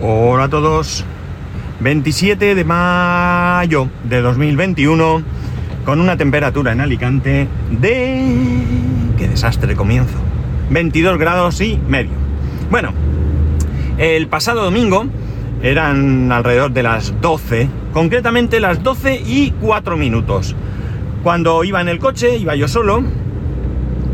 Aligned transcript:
Hola 0.00 0.44
a 0.44 0.48
todos. 0.48 1.04
27 1.80 2.54
de 2.54 2.64
mayo 2.64 3.88
de 4.04 4.20
2021 4.20 5.22
con 5.84 6.00
una 6.00 6.16
temperatura 6.16 6.70
en 6.70 6.80
Alicante 6.80 7.48
de... 7.68 8.22
¡Qué 9.18 9.26
desastre 9.26 9.74
comienzo! 9.74 10.14
22 10.70 11.18
grados 11.18 11.60
y 11.62 11.80
medio. 11.88 12.12
Bueno, 12.70 12.92
el 13.96 14.28
pasado 14.28 14.62
domingo 14.62 15.06
eran 15.64 16.30
alrededor 16.30 16.70
de 16.70 16.84
las 16.84 17.20
12, 17.20 17.68
concretamente 17.92 18.60
las 18.60 18.84
12 18.84 19.20
y 19.26 19.50
4 19.60 19.96
minutos. 19.96 20.54
Cuando 21.24 21.64
iba 21.64 21.80
en 21.80 21.88
el 21.88 21.98
coche, 21.98 22.36
iba 22.36 22.54
yo 22.54 22.68
solo 22.68 23.02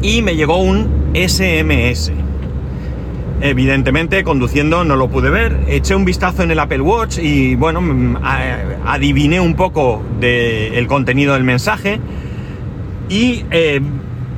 y 0.01 0.23
me 0.23 0.35
llegó 0.35 0.57
un 0.57 1.13
SMS 1.15 2.24
Evidentemente, 3.45 4.25
conduciendo 4.25 4.85
no 4.85 4.97
lo 4.97 5.11
pude 5.11 5.29
ver. 5.29 5.65
Eché 5.69 5.95
un 5.95 6.07
vistazo 6.07 6.43
en 6.43 6.51
el 6.51 6.59
Apple 6.59 6.81
Watch 6.81 7.19
y, 7.19 7.57
bueno, 7.57 7.83
mm, 7.83 8.17
adiviné 8.87 9.39
un 9.39 9.55
poco 9.55 10.03
del 10.19 10.87
contenido 10.87 11.35
del 11.35 11.45
mensaje. 11.45 12.01
Y 13.11 13.45
eh, 13.51 13.83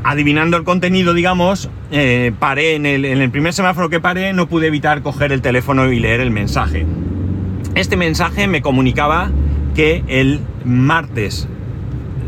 adivinando 0.02 0.56
el 0.56 0.64
contenido, 0.64 1.14
digamos, 1.14 1.70
eh, 1.92 2.32
paré 2.36 2.74
en 2.74 2.84
el, 2.84 3.04
en 3.04 3.20
el 3.22 3.30
primer 3.30 3.52
semáforo 3.52 3.88
que 3.88 4.00
paré, 4.00 4.32
no 4.32 4.48
pude 4.48 4.66
evitar 4.66 5.02
coger 5.02 5.30
el 5.30 5.40
teléfono 5.40 5.92
y 5.92 6.00
leer 6.00 6.18
el 6.18 6.32
mensaje. 6.32 6.84
Este 7.76 7.96
mensaje 7.96 8.48
me 8.48 8.60
comunicaba 8.60 9.30
que 9.76 10.02
el 10.08 10.40
martes 10.64 11.46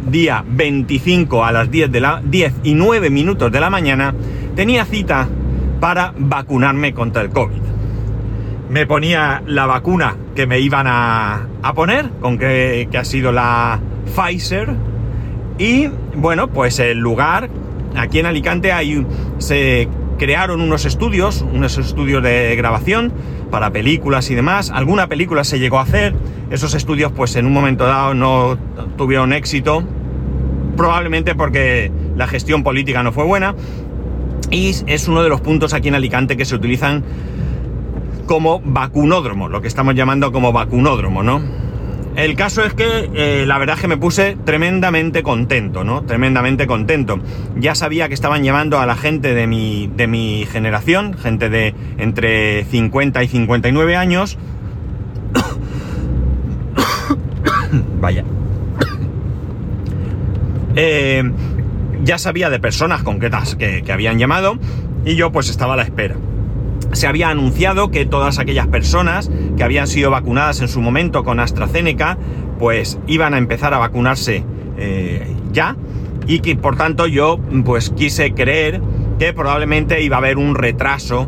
día 0.08 0.44
25 0.46 1.44
a 1.44 1.50
las 1.50 1.72
10, 1.72 1.90
de 1.90 2.00
la, 2.00 2.22
10 2.24 2.54
y 2.62 2.74
9 2.74 3.10
minutos 3.10 3.50
de 3.50 3.58
la 3.58 3.68
mañana 3.68 4.14
tenía 4.54 4.84
cita 4.84 5.28
para 5.80 6.12
vacunarme 6.16 6.92
contra 6.92 7.22
el 7.22 7.30
COVID. 7.30 7.62
Me 8.70 8.86
ponía 8.86 9.42
la 9.46 9.66
vacuna 9.66 10.16
que 10.34 10.46
me 10.46 10.60
iban 10.60 10.86
a, 10.88 11.48
poner, 11.74 12.10
con 12.20 12.38
que, 12.38 12.88
ha 12.96 13.04
sido 13.04 13.32
la 13.32 13.80
Pfizer. 14.14 14.74
Y 15.58 15.88
bueno, 16.14 16.48
pues 16.48 16.78
el 16.78 16.98
lugar, 16.98 17.48
aquí 17.96 18.18
en 18.18 18.26
Alicante 18.26 18.72
hay, 18.72 19.06
se 19.38 19.88
crearon 20.18 20.60
unos 20.60 20.84
estudios, 20.84 21.42
unos 21.52 21.78
estudios 21.78 22.22
de 22.22 22.54
grabación 22.56 23.12
para 23.50 23.70
películas 23.70 24.30
y 24.30 24.34
demás. 24.34 24.70
Alguna 24.70 25.06
película 25.08 25.44
se 25.44 25.58
llegó 25.58 25.78
a 25.78 25.82
hacer. 25.82 26.14
Esos 26.50 26.74
estudios 26.74 27.12
pues 27.12 27.36
en 27.36 27.46
un 27.46 27.52
momento 27.52 27.84
dado 27.86 28.12
no 28.14 28.58
tuvieron 28.96 29.32
éxito. 29.32 29.82
Probablemente 30.76 31.34
porque 31.34 31.90
la 32.16 32.26
gestión 32.26 32.62
política 32.62 33.02
no 33.02 33.12
fue 33.12 33.24
buena. 33.24 33.54
Y 34.50 34.74
es 34.86 35.08
uno 35.08 35.22
de 35.22 35.28
los 35.28 35.40
puntos 35.40 35.74
aquí 35.74 35.88
en 35.88 35.94
Alicante 35.94 36.36
que 36.36 36.44
se 36.44 36.54
utilizan 36.54 37.04
como 38.26 38.60
vacunódromo, 38.60 39.48
lo 39.48 39.60
que 39.60 39.68
estamos 39.68 39.94
llamando 39.94 40.32
como 40.32 40.52
vacunódromo, 40.52 41.22
¿no? 41.22 41.42
El 42.18 42.34
caso 42.34 42.64
es 42.64 42.74
que 42.74 43.08
eh, 43.14 43.44
la 43.46 43.58
verdad 43.58 43.76
es 43.76 43.82
que 43.82 43.86
me 43.86 43.96
puse 43.96 44.36
tremendamente 44.44 45.22
contento, 45.22 45.84
¿no? 45.84 46.02
Tremendamente 46.02 46.66
contento. 46.66 47.20
Ya 47.56 47.76
sabía 47.76 48.08
que 48.08 48.14
estaban 48.14 48.42
llevando 48.42 48.80
a 48.80 48.86
la 48.86 48.96
gente 48.96 49.34
de 49.34 49.46
mi, 49.46 49.88
de 49.94 50.08
mi 50.08 50.44
generación, 50.50 51.16
gente 51.16 51.48
de 51.48 51.76
entre 51.96 52.64
50 52.64 53.22
y 53.22 53.28
59 53.28 53.94
años. 53.94 54.36
Vaya. 58.00 58.24
eh, 60.74 61.22
ya 62.02 62.18
sabía 62.18 62.50
de 62.50 62.60
personas 62.60 63.02
concretas 63.02 63.56
que, 63.56 63.84
habían 63.90 64.18
llamado 64.18 64.58
y 65.04 65.16
yo 65.16 65.32
pues 65.32 65.48
estaba 65.48 65.74
a 65.74 65.76
la 65.76 65.82
espera 65.82 66.16
se 66.92 67.06
había 67.06 67.28
anunciado 67.28 67.90
que 67.90 68.06
todas 68.06 68.38
aquellas 68.38 68.66
personas 68.66 69.30
que 69.56 69.62
habían 69.62 69.86
sido 69.86 70.10
vacunadas 70.10 70.60
en 70.60 70.68
su 70.68 70.80
momento 70.80 71.22
con 71.22 71.38
AstraZeneca, 71.38 72.16
pues 72.58 72.98
iban 73.06 73.34
a 73.34 73.38
empezar 73.38 73.74
a 73.74 73.78
vacunarse 73.78 74.42
eh, 74.78 75.26
ya 75.52 75.76
y 76.26 76.40
que 76.40 76.56
por 76.56 76.76
tanto 76.76 77.06
yo 77.06 77.38
pues 77.64 77.90
quise 77.90 78.32
creer 78.32 78.80
que 79.18 79.32
probablemente 79.32 80.00
iba 80.02 80.16
a 80.16 80.18
haber 80.20 80.38
un 80.38 80.54
retraso 80.54 81.26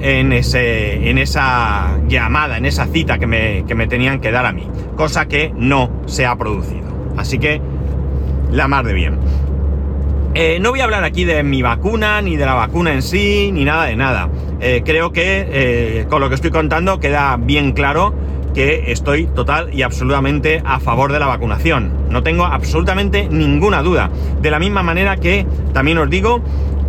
en, 0.00 0.32
ese, 0.32 1.10
en 1.10 1.18
esa 1.18 1.98
llamada, 2.08 2.58
en 2.58 2.66
esa 2.66 2.86
cita 2.86 3.18
que 3.18 3.26
me, 3.26 3.64
que 3.66 3.74
me 3.74 3.86
tenían 3.86 4.20
que 4.20 4.30
dar 4.30 4.46
a 4.46 4.52
mí, 4.52 4.68
cosa 4.96 5.26
que 5.26 5.52
no 5.56 5.90
se 6.06 6.26
ha 6.26 6.36
producido. 6.36 6.82
Así 7.16 7.38
que 7.38 7.60
la 8.50 8.68
mar 8.68 8.84
de 8.84 8.92
bien. 8.92 9.18
Eh, 10.34 10.58
no 10.60 10.70
voy 10.70 10.80
a 10.80 10.84
hablar 10.84 11.04
aquí 11.04 11.26
de 11.26 11.42
mi 11.42 11.60
vacuna, 11.60 12.22
ni 12.22 12.36
de 12.36 12.46
la 12.46 12.54
vacuna 12.54 12.94
en 12.94 13.02
sí, 13.02 13.50
ni 13.52 13.66
nada 13.66 13.84
de 13.84 13.96
nada. 13.96 14.30
Eh, 14.60 14.82
creo 14.82 15.12
que 15.12 15.46
eh, 15.50 16.06
con 16.08 16.22
lo 16.22 16.30
que 16.30 16.36
estoy 16.36 16.50
contando 16.50 17.00
queda 17.00 17.36
bien 17.36 17.72
claro 17.72 18.14
que 18.54 18.92
estoy 18.92 19.26
total 19.26 19.74
y 19.74 19.82
absolutamente 19.82 20.62
a 20.64 20.80
favor 20.80 21.12
de 21.12 21.18
la 21.18 21.26
vacunación. 21.26 21.92
No 22.08 22.22
tengo 22.22 22.46
absolutamente 22.46 23.28
ninguna 23.28 23.82
duda. 23.82 24.10
De 24.40 24.50
la 24.50 24.58
misma 24.58 24.82
manera 24.82 25.18
que 25.18 25.46
también 25.74 25.98
os 25.98 26.08
digo 26.08 26.40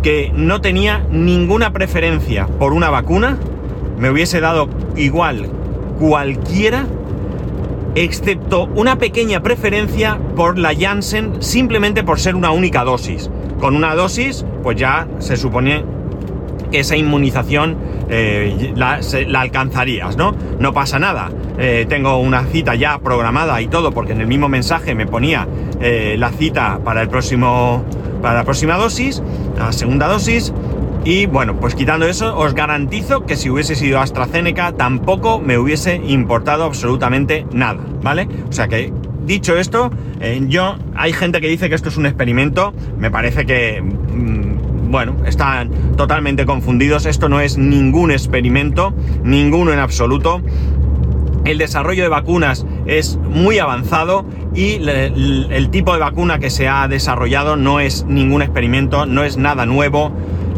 que 0.02 0.32
no 0.34 0.62
tenía 0.62 1.04
ninguna 1.10 1.70
preferencia 1.70 2.46
por 2.46 2.72
una 2.72 2.88
vacuna. 2.88 3.38
Me 3.98 4.08
hubiese 4.08 4.40
dado 4.40 4.70
igual 4.96 5.50
cualquiera 5.98 6.86
excepto 7.94 8.64
una 8.74 8.96
pequeña 8.96 9.42
preferencia 9.42 10.18
por 10.36 10.58
la 10.58 10.74
Janssen 10.74 11.42
simplemente 11.42 12.02
por 12.02 12.18
ser 12.18 12.34
una 12.34 12.50
única 12.50 12.84
dosis. 12.84 13.30
Con 13.60 13.76
una 13.76 13.94
dosis, 13.94 14.44
pues 14.62 14.76
ya 14.76 15.06
se 15.18 15.36
supone 15.36 15.84
que 16.70 16.80
esa 16.80 16.96
inmunización 16.96 17.76
eh, 18.08 18.72
la, 18.76 19.00
alcanzarías, 19.40 20.16
¿no? 20.16 20.34
No 20.58 20.72
pasa 20.72 20.98
nada. 20.98 21.30
Eh, 21.58 21.86
tengo 21.88 22.18
una 22.18 22.44
cita 22.46 22.74
ya 22.74 22.98
programada 22.98 23.60
y 23.62 23.68
todo, 23.68 23.92
porque 23.92 24.12
en 24.12 24.20
el 24.20 24.26
mismo 24.26 24.48
mensaje 24.48 24.94
me 24.94 25.06
ponía 25.06 25.46
eh, 25.80 26.16
la 26.18 26.30
cita 26.30 26.80
para 26.84 27.02
el 27.02 27.08
próximo. 27.08 27.84
para 28.20 28.38
la 28.38 28.44
próxima 28.44 28.76
dosis, 28.76 29.22
la 29.56 29.72
segunda 29.72 30.08
dosis. 30.08 30.52
Y 31.04 31.26
bueno, 31.26 31.60
pues 31.60 31.74
quitando 31.74 32.06
eso, 32.06 32.34
os 32.34 32.54
garantizo 32.54 33.26
que 33.26 33.36
si 33.36 33.50
hubiese 33.50 33.74
sido 33.74 34.00
AstraZeneca 34.00 34.72
tampoco 34.72 35.38
me 35.38 35.58
hubiese 35.58 35.96
importado 35.96 36.64
absolutamente 36.64 37.46
nada, 37.52 37.80
¿vale? 38.02 38.26
O 38.48 38.52
sea 38.52 38.68
que, 38.68 38.90
dicho 39.26 39.54
esto, 39.58 39.90
eh, 40.20 40.40
yo, 40.48 40.76
hay 40.96 41.12
gente 41.12 41.42
que 41.42 41.48
dice 41.48 41.68
que 41.68 41.74
esto 41.74 41.90
es 41.90 41.98
un 41.98 42.06
experimento, 42.06 42.72
me 42.96 43.10
parece 43.10 43.44
que, 43.44 43.82
mm, 43.82 44.90
bueno, 44.90 45.14
están 45.26 45.70
totalmente 45.98 46.46
confundidos, 46.46 47.04
esto 47.04 47.28
no 47.28 47.40
es 47.40 47.58
ningún 47.58 48.10
experimento, 48.10 48.94
ninguno 49.22 49.74
en 49.74 49.80
absoluto. 49.80 50.40
El 51.44 51.58
desarrollo 51.58 52.02
de 52.02 52.08
vacunas 52.08 52.64
es 52.86 53.18
muy 53.18 53.58
avanzado 53.58 54.24
y 54.54 54.76
el 54.76 55.68
tipo 55.70 55.92
de 55.92 55.98
vacuna 55.98 56.38
que 56.38 56.48
se 56.48 56.68
ha 56.68 56.88
desarrollado 56.88 57.56
no 57.56 57.80
es 57.80 58.06
ningún 58.06 58.40
experimento, 58.40 59.04
no 59.04 59.24
es 59.24 59.36
nada 59.36 59.66
nuevo 59.66 60.10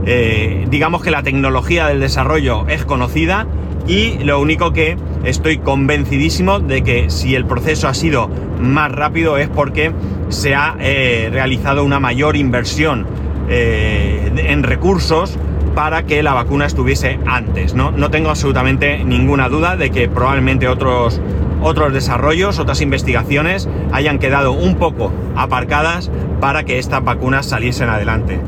eh, 0.07 0.67
digamos 0.71 1.03
que 1.03 1.11
la 1.11 1.25
tecnología 1.25 1.89
del 1.89 1.99
desarrollo 1.99 2.67
es 2.69 2.85
conocida 2.85 3.47
y 3.89 4.19
lo 4.19 4.41
único 4.41 4.73
que 4.73 4.97
estoy 5.25 5.59
convencidísimo 5.59 6.61
de 6.61 6.83
que 6.83 7.11
si 7.11 7.35
el 7.35 7.45
proceso 7.45 7.89
ha 7.89 7.95
sido 7.95 8.31
más 8.61 8.93
rápido 8.93 9.37
es 9.37 9.49
porque 9.49 9.93
se 10.29 10.55
ha 10.55 10.77
eh, 10.81 11.29
realizado 11.33 11.85
una 11.85 11.99
mayor 11.99 12.37
inversión 12.37 13.07
eh, 13.49 14.33
en 14.37 14.63
recursos 14.63 15.39
para 15.75 16.05
que 16.05 16.23
la 16.23 16.35
vacuna 16.35 16.67
estuviese 16.67 17.19
antes. 17.27 17.75
¿no? 17.75 17.91
no 17.91 18.11
tengo 18.11 18.31
absolutamente 18.31 19.05
ninguna 19.05 19.49
duda 19.49 19.77
de 19.77 19.91
que 19.91 20.09
probablemente 20.09 20.69
otros, 20.69 21.21
otros 21.63 21.93
desarrollos, 21.93 22.59
otras 22.61 22.81
investigaciones 22.81 23.69
hayan 23.93 24.19
quedado 24.19 24.53
un 24.53 24.77
poco 24.77 25.13
aparcadas 25.35 26.11
para 26.41 26.65
que 26.65 26.79
estas 26.79 27.05
vacunas 27.05 27.47
saliesen 27.47 27.89
adelante. 27.89 28.41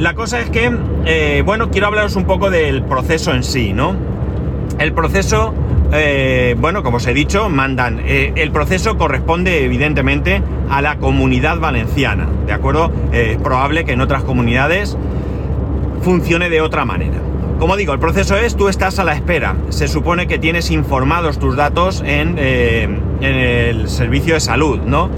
La 0.00 0.14
cosa 0.14 0.40
es 0.40 0.48
que, 0.48 0.72
eh, 1.04 1.42
bueno, 1.44 1.70
quiero 1.70 1.88
hablaros 1.88 2.16
un 2.16 2.24
poco 2.24 2.48
del 2.48 2.82
proceso 2.82 3.34
en 3.34 3.44
sí, 3.44 3.74
¿no? 3.74 3.94
El 4.78 4.94
proceso, 4.94 5.52
eh, 5.92 6.56
bueno, 6.58 6.82
como 6.82 6.96
os 6.96 7.06
he 7.06 7.12
dicho, 7.12 7.50
mandan. 7.50 8.00
Eh, 8.06 8.32
el 8.36 8.50
proceso 8.50 8.96
corresponde 8.96 9.62
evidentemente 9.62 10.40
a 10.70 10.80
la 10.80 10.96
comunidad 10.96 11.58
valenciana, 11.58 12.26
¿de 12.46 12.52
acuerdo? 12.54 12.90
es 13.12 13.36
probable 13.36 13.84
que 13.84 13.92
en 13.92 14.00
otras 14.00 14.24
comunidades 14.24 14.96
funcione 16.00 16.48
de 16.48 16.62
otra 16.62 16.86
manera. 16.86 17.18
Como 17.58 17.76
digo, 17.76 17.92
el 17.92 17.98
proceso 17.98 18.36
es, 18.38 18.56
tú 18.56 18.68
estás 18.68 18.98
a 18.98 19.04
la 19.04 19.12
espera. 19.12 19.54
Se 19.68 19.86
supone 19.86 20.26
que 20.26 20.38
tienes 20.38 20.70
informados 20.70 21.38
tus 21.38 21.56
datos 21.56 22.02
en, 22.06 22.38
en 22.38 23.02
el 23.20 23.86
servicio 23.90 24.32
de 24.32 24.40
salud, 24.40 24.80
¿no? 24.80 25.10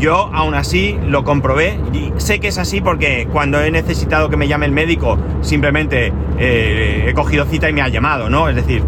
Yo 0.00 0.30
aún 0.32 0.54
así 0.54 0.98
lo 1.06 1.24
comprobé 1.24 1.78
y 1.92 2.10
sé 2.16 2.40
que 2.40 2.48
es 2.48 2.56
así 2.56 2.80
porque 2.80 3.28
cuando 3.30 3.60
he 3.60 3.70
necesitado 3.70 4.30
que 4.30 4.38
me 4.38 4.48
llame 4.48 4.64
el 4.64 4.72
médico, 4.72 5.18
simplemente 5.42 6.10
eh, 6.38 7.04
he 7.06 7.12
cogido 7.12 7.44
cita 7.44 7.68
y 7.68 7.74
me 7.74 7.82
ha 7.82 7.88
llamado, 7.88 8.30
¿no? 8.30 8.48
Es 8.48 8.56
decir, 8.56 8.82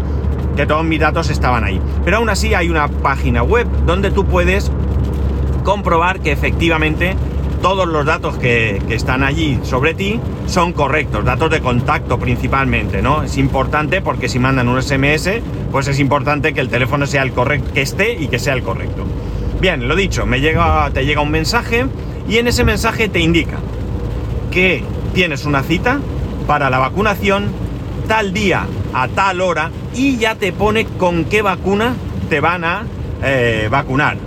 que 0.55 0.65
todos 0.65 0.83
mis 0.83 0.99
datos 0.99 1.29
estaban 1.29 1.63
ahí. 1.63 1.79
Pero 2.03 2.17
aún 2.17 2.29
así 2.29 2.55
hay 2.55 2.71
una 2.71 2.87
página 2.87 3.43
web 3.43 3.67
donde 3.85 4.09
tú 4.09 4.25
puedes 4.25 4.71
comprobar 5.63 6.19
que 6.19 6.31
efectivamente 6.31 7.15
todos 7.61 7.87
los 7.87 8.07
datos 8.07 8.39
que, 8.39 8.81
que, 8.87 8.95
están 8.95 9.21
allí 9.23 9.59
sobre 9.61 9.93
ti 9.93 10.19
son 10.47 10.73
correctos, 10.73 11.23
datos 11.23 11.51
de 11.51 11.61
contacto 11.61 12.17
principalmente, 12.17 13.03
¿no? 13.03 13.21
Es 13.21 13.37
importante 13.37 14.01
porque 14.01 14.29
si 14.29 14.39
mandan 14.39 14.67
un 14.67 14.81
SMS, 14.81 15.29
pues 15.71 15.87
es 15.87 15.99
importante 15.99 16.55
que 16.55 16.59
el 16.59 16.69
teléfono 16.69 17.05
sea 17.05 17.21
el 17.21 17.33
correcto, 17.33 17.71
que 17.71 17.83
esté 17.83 18.13
y 18.13 18.29
que 18.29 18.39
sea 18.39 18.55
el 18.55 18.63
correcto. 18.63 19.05
Bien, 19.63 19.87
lo 19.87 19.95
dicho, 19.95 20.25
te 20.93 21.05
llega 21.05 21.21
un 21.21 21.31
mensaje 21.31 21.85
y 22.27 22.37
en 22.37 22.49
ese 22.49 22.65
mensaje 22.65 23.07
te 23.07 23.21
indica 23.21 23.59
que 24.51 24.83
tienes 25.13 25.45
una 25.45 25.63
cita 25.63 26.01
para 26.45 26.69
la 26.69 26.79
vacunación 26.79 27.45
tal 28.09 28.33
día 28.33 28.67
a 28.93 29.07
tal 29.07 29.39
hora 29.39 29.71
y 29.95 30.17
ya 30.17 30.35
te 30.35 30.51
pone 30.51 30.83
con 30.83 31.23
qué 31.23 31.41
vacuna 31.41 31.95
te 32.29 32.41
van 32.41 32.65
a 32.65 32.83
eh, 33.23 33.69
vacunar. 33.71 34.17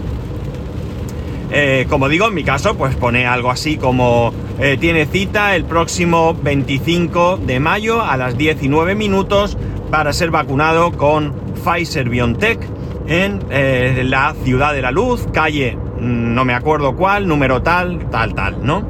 Eh, 1.50 1.84
como 1.90 2.08
digo, 2.08 2.28
en 2.28 2.34
mi 2.34 2.42
caso, 2.42 2.74
pues 2.78 2.96
pone 2.96 3.26
algo 3.26 3.50
así 3.50 3.76
como 3.76 4.32
eh, 4.58 4.78
tiene 4.80 5.04
cita 5.04 5.54
el 5.54 5.66
próximo 5.66 6.32
25 6.32 7.40
de 7.44 7.60
mayo 7.60 8.00
a 8.00 8.16
las 8.16 8.38
19 8.38 8.94
minutos 8.94 9.58
para 9.90 10.14
ser 10.14 10.30
vacunado 10.30 10.92
con 10.92 11.34
Pfizer 11.62 12.08
BioNTech 12.08 12.75
en 13.08 14.10
la 14.10 14.34
Ciudad 14.44 14.72
de 14.72 14.82
la 14.82 14.90
Luz, 14.90 15.26
calle, 15.32 15.76
mm, 15.76 16.34
no 16.34 16.44
me 16.44 16.54
acuerdo 16.54 16.96
cuál, 16.96 17.28
número 17.28 17.62
tal, 17.62 18.10
tal, 18.10 18.34
tal, 18.34 18.64
¿no? 18.64 18.84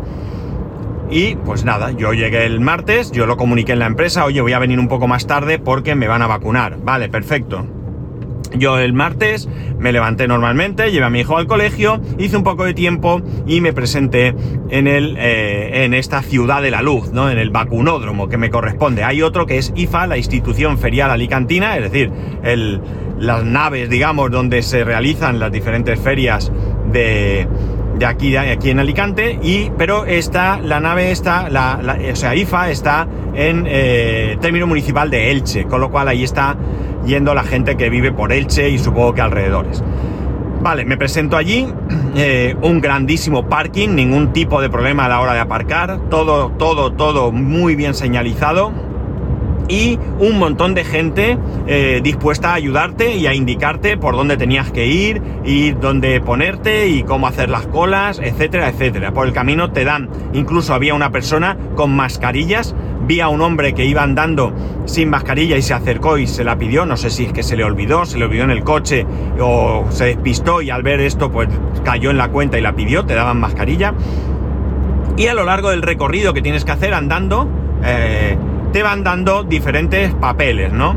Y 1.11 1.37
pues 1.37 1.65
nada, 1.65 1.93
yo 1.93 2.13
llegué 2.13 2.45
el 2.47 2.61
martes, 2.61 3.13
yo 3.13 3.27
lo 3.27 3.37
comuniqué 3.37 3.73
en 3.73 3.79
la 3.79 3.87
empresa, 3.87 4.25
oye, 4.25 4.41
voy 4.41 4.53
a 4.53 4.59
venir 4.59 4.81
un 4.81 4.89
poco 4.89 5.07
más 5.07 5.27
tarde 5.27 5.59
porque 5.59 5.95
me 5.95 6.09
van 6.09 6.23
a 6.23 6.27
vacunar. 6.27 6.79
Vale, 6.83 7.09
perfecto. 7.09 7.65
Yo 8.55 8.79
el 8.79 8.93
martes 8.93 9.49
me 9.79 9.93
levanté 9.93 10.29
normalmente, 10.29 10.91
llevé 10.91 11.07
a 11.07 11.11
mi 11.11 11.21
hijo 11.21 11.37
al 11.37 11.47
colegio, 11.47 12.01
hice 12.19 12.37
un 12.37 12.45
poco 12.45 12.65
de 12.65 12.75
tiempo 12.75 13.23
y 13.47 13.61
me 13.61 13.73
presenté 13.73 14.35
en, 14.71 14.87
el, 14.87 15.17
eh, 15.19 15.85
en 15.85 15.95
esta 15.95 16.23
ciudad 16.23 16.63
de 16.63 16.71
la 16.71 16.83
luz, 16.83 17.13
¿no? 17.13 17.31
En 17.31 17.39
el 17.39 17.51
vacunódromo 17.51 18.29
que 18.29 18.39
me 18.39 18.51
corresponde. 18.51 19.05
Hay 19.05 19.23
otro 19.23 19.47
que 19.47 19.59
es 19.59 19.73
IFA, 19.75 20.07
la 20.07 20.17
institución 20.17 20.79
ferial 20.79 21.11
alicantina, 21.11 21.77
es 21.77 21.83
decir, 21.83 22.11
el, 22.43 22.81
las 23.19 23.45
naves, 23.45 23.89
digamos, 23.89 24.31
donde 24.31 24.63
se 24.63 24.85
realizan 24.85 25.39
las 25.39 25.53
diferentes 25.53 25.99
ferias 25.99 26.53
de, 26.93 27.47
de 27.99 28.07
aquí, 28.07 28.37
aquí 28.37 28.71
en 28.71 28.79
Alicante, 28.79 29.39
y, 29.43 29.71
pero 29.77 30.05
está, 30.05 30.59
la 30.59 30.81
nave 30.81 31.11
está, 31.11 31.49
la, 31.49 31.99
o 32.13 32.17
sea, 32.17 32.35
IFA 32.35 32.71
está 32.71 33.09
en 33.35 33.65
eh, 33.69 34.37
término 34.41 34.67
municipal 34.67 35.11
de 35.11 35.31
Elche, 35.31 35.65
con 35.65 35.81
lo 35.81 35.91
cual 35.91 36.09
ahí 36.09 36.25
está 36.25 36.57
yendo 37.07 37.35
la 37.35 37.45
gente 37.45 37.77
que 37.77 37.89
vive 37.89 38.13
por 38.13 38.33
Elche 38.33 38.69
y 38.69 38.79
supongo 38.79 39.15
que 39.15 39.23
alrededores. 39.23 39.83
Vale, 40.61 40.85
me 40.85 40.97
presento 40.97 41.37
allí, 41.37 41.67
eh, 42.17 42.57
un 42.61 42.81
grandísimo 42.81 43.49
parking, 43.49 43.91
ningún 43.91 44.33
tipo 44.33 44.61
de 44.61 44.69
problema 44.69 45.07
a 45.07 45.09
la 45.09 45.21
hora 45.21 45.33
de 45.33 45.41
aparcar, 45.41 46.01
todo, 46.11 46.51
todo, 46.59 46.93
todo 46.93 47.33
muy 47.33 47.77
bien 47.77 47.95
señalizado 47.95 48.73
y 49.69 49.99
un 50.19 50.39
montón 50.39 50.75
de 50.75 50.85
gente 50.85 51.39
eh, 51.67 52.01
dispuesta 52.03 52.51
a 52.51 52.55
ayudarte 52.55 53.17
y 53.17 53.27
a 53.27 53.35
indicarte 53.35 53.97
por 53.97 54.17
dónde 54.17 54.37
tenías 54.37 54.71
que 54.71 54.87
ir 54.87 55.23
y 55.45 55.73
dónde 55.73 56.21
ponerte 56.21 56.89
y 56.89 57.03
cómo 57.03 57.27
hacer 57.27 57.51
las 57.51 57.67
colas, 57.67 58.21
etcétera, 58.23 58.69
etcétera. 58.69 59.13
Por 59.13 59.27
el 59.27 59.33
camino 59.33 59.73
te 59.73 59.85
dan, 59.85 60.09
incluso 60.33 60.75
había 60.75 60.95
una 60.95 61.11
persona 61.11 61.57
con 61.75 61.95
mascarillas, 61.95 62.75
vi 63.07 63.21
a 63.21 63.29
un 63.29 63.41
hombre 63.41 63.75
que 63.75 63.85
iba 63.85 64.03
andando 64.03 64.53
sin 64.85 65.11
mascarilla 65.11 65.57
y 65.57 65.63
se 65.63 65.75
acercó 65.75 66.19
y 66.19 66.27
se 66.27 66.45
la 66.45 66.59
pidió, 66.59 66.87
no 66.87 66.97
sé 66.97 67.11
si 67.11 67.25
es 67.25 67.33
que 67.33 67.43
se 67.43 67.57
le 67.57 67.65
olvidó, 67.65 68.05
se 68.05 68.19
le 68.19 68.25
olvidó 68.25 68.45
en 68.45 68.51
el 68.51 68.65
coche 68.65 69.07
o 69.41 69.87
se 69.91 70.07
despistó 70.07 70.63
y 70.63 70.71
al 70.71 70.83
ver 70.83 71.01
esto 71.01 71.31
pues 71.31 71.49
cayó 71.85 72.11
en 72.11 72.19
la 72.19 72.29
cuenta 72.29 72.59
y 72.59 72.63
la 72.63 72.75
pidió, 72.75 73.05
te 73.05 73.15
daban 73.15 73.39
mascarilla. 73.39 73.95
Y 75.17 75.29
a 75.29 75.35
lo 75.35 75.45
largo 75.45 75.71
del 75.71 75.83
recorrido 75.83 76.35
que 76.35 76.43
tienes 76.43 76.65
que 76.65 76.73
hacer 76.73 76.93
andando, 76.93 77.49
eh, 77.83 78.37
te 78.73 78.83
van 78.83 79.05
dando 79.05 79.45
diferentes 79.45 80.15
papeles, 80.15 80.73
¿no? 80.73 80.95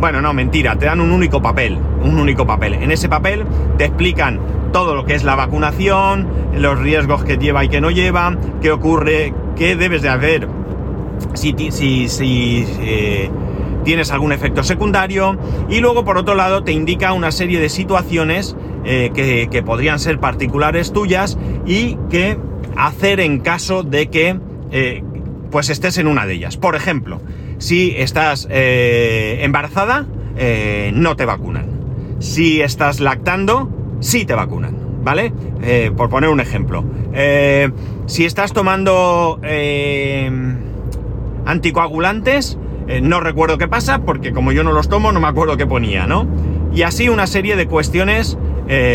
Bueno, 0.00 0.20
no, 0.20 0.32
mentira, 0.32 0.76
te 0.76 0.86
dan 0.86 1.00
un 1.00 1.12
único 1.12 1.40
papel, 1.40 1.78
un 2.02 2.18
único 2.18 2.46
papel. 2.46 2.74
En 2.74 2.90
ese 2.90 3.08
papel 3.08 3.44
te 3.78 3.84
explican 3.84 4.40
todo 4.72 4.94
lo 4.94 5.04
que 5.04 5.14
es 5.14 5.22
la 5.22 5.36
vacunación, 5.36 6.26
los 6.56 6.78
riesgos 6.78 7.22
que 7.24 7.36
lleva 7.36 7.64
y 7.64 7.68
que 7.68 7.80
no 7.80 7.90
lleva, 7.90 8.36
qué 8.60 8.72
ocurre, 8.72 9.32
qué 9.54 9.76
debes 9.76 10.02
de 10.02 10.08
hacer 10.08 10.48
si, 11.34 12.66
eh, 12.80 13.30
tienes 13.84 14.10
algún 14.12 14.32
efecto 14.32 14.62
secundario 14.62 15.36
y 15.68 15.80
luego 15.80 16.04
por 16.04 16.18
otro 16.18 16.34
lado 16.34 16.62
te 16.62 16.72
indica 16.72 17.12
una 17.12 17.32
serie 17.32 17.60
de 17.60 17.68
situaciones 17.68 18.56
eh, 18.84 19.10
que, 19.14 19.62
podrían 19.62 19.98
ser 19.98 20.18
particulares 20.18 20.92
tuyas 20.92 21.38
y 21.66 21.96
que 22.10 22.38
hacer 22.76 23.20
en 23.20 23.40
caso 23.40 23.82
de 23.82 24.08
que 24.08 24.38
eh, 24.70 25.02
pues 25.52 25.70
estés 25.70 25.98
en 25.98 26.08
una 26.08 26.26
de 26.26 26.34
ellas. 26.34 26.56
Por 26.56 26.74
ejemplo, 26.74 27.20
si 27.58 27.94
estás 27.96 28.48
eh, 28.50 29.40
embarazada, 29.42 30.06
eh, 30.36 30.90
no 30.94 31.14
te 31.14 31.26
vacunan. 31.26 31.66
Si 32.18 32.60
estás 32.62 32.98
lactando, 32.98 33.70
sí 34.00 34.24
te 34.24 34.34
vacunan, 34.34 34.74
¿vale? 35.04 35.32
Eh, 35.62 35.92
por 35.96 36.08
poner 36.08 36.30
un 36.30 36.40
ejemplo. 36.40 36.84
si 38.06 38.24
estás 38.24 38.52
tomando 38.52 39.38
anticoagulantes, 41.44 42.58
no 43.02 43.20
recuerdo 43.20 43.58
qué 43.58 43.68
pasa, 43.68 44.00
porque 44.00 44.32
como 44.32 44.52
yo 44.52 44.64
no 44.64 44.72
los 44.72 44.88
tomo, 44.88 45.12
no 45.12 45.20
me 45.20 45.28
acuerdo 45.28 45.56
qué 45.56 45.66
ponía, 45.66 46.06
¿no? 46.06 46.26
Y 46.74 46.82
así 46.82 47.08
una 47.08 47.26
serie 47.26 47.56
de 47.56 47.66
cuestiones, 47.66 48.38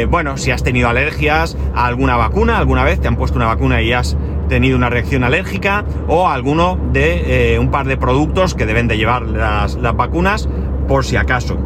bueno, 0.10 0.38
si 0.38 0.52
has 0.52 0.64
tenido 0.64 0.90
alergias 0.90 1.56
a 1.76 1.86
alguna 1.86 2.16
vacuna, 2.16 2.58
alguna 2.58 2.84
vez 2.84 3.00
te 3.00 3.08
han 3.08 3.18
puesto 3.18 3.38
una 3.38 3.46
vacuna 3.46 3.82
y 3.82 3.94
has 3.94 4.18
tenido 4.48 4.78
una 4.78 4.90
reacción 4.90 5.24
alérgica 5.24 5.86
o 6.08 6.28
alguno 6.28 6.80
de 6.92 7.54
eh, 7.54 7.60
un 7.60 7.72
par 7.72 7.88
de 7.88 7.98
productos 7.98 8.56
que 8.56 8.66
deben 8.66 8.88
de 8.88 8.98
llevar 8.98 9.24
las, 9.24 9.80
vacunas 9.96 10.48
por 10.88 11.06
si 11.06 11.16
acaso. 11.16 11.58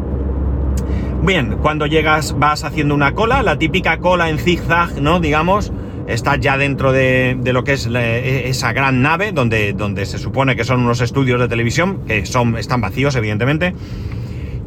Bien, 1.22 1.58
cuando 1.62 1.86
llegas 1.86 2.36
vas 2.38 2.64
haciendo 2.64 2.94
una 2.94 3.12
cola, 3.12 3.42
la 3.42 3.56
típica 3.58 3.98
cola 3.98 4.28
en 4.28 4.38
zigzag, 4.38 5.00
¿no? 5.00 5.20
Digamos, 5.20 5.72
estás 6.08 6.40
ya 6.40 6.58
dentro 6.58 6.90
de, 6.92 7.38
lo 7.44 7.62
que 7.62 7.74
es 7.74 7.86
e, 7.86 8.48
esa 8.48 8.72
gran 8.72 9.02
nave 9.02 9.32
donde, 9.32 9.72
donde 9.72 10.04
se 10.06 10.18
supone 10.18 10.56
que 10.56 10.64
son 10.64 10.80
unos 10.80 11.00
estudios 11.00 11.38
de 11.38 11.48
televisión, 11.48 12.00
que 12.06 12.26
son, 12.26 12.56
están 12.56 12.80
vacíos 12.80 13.14
evidentemente. 13.14 13.74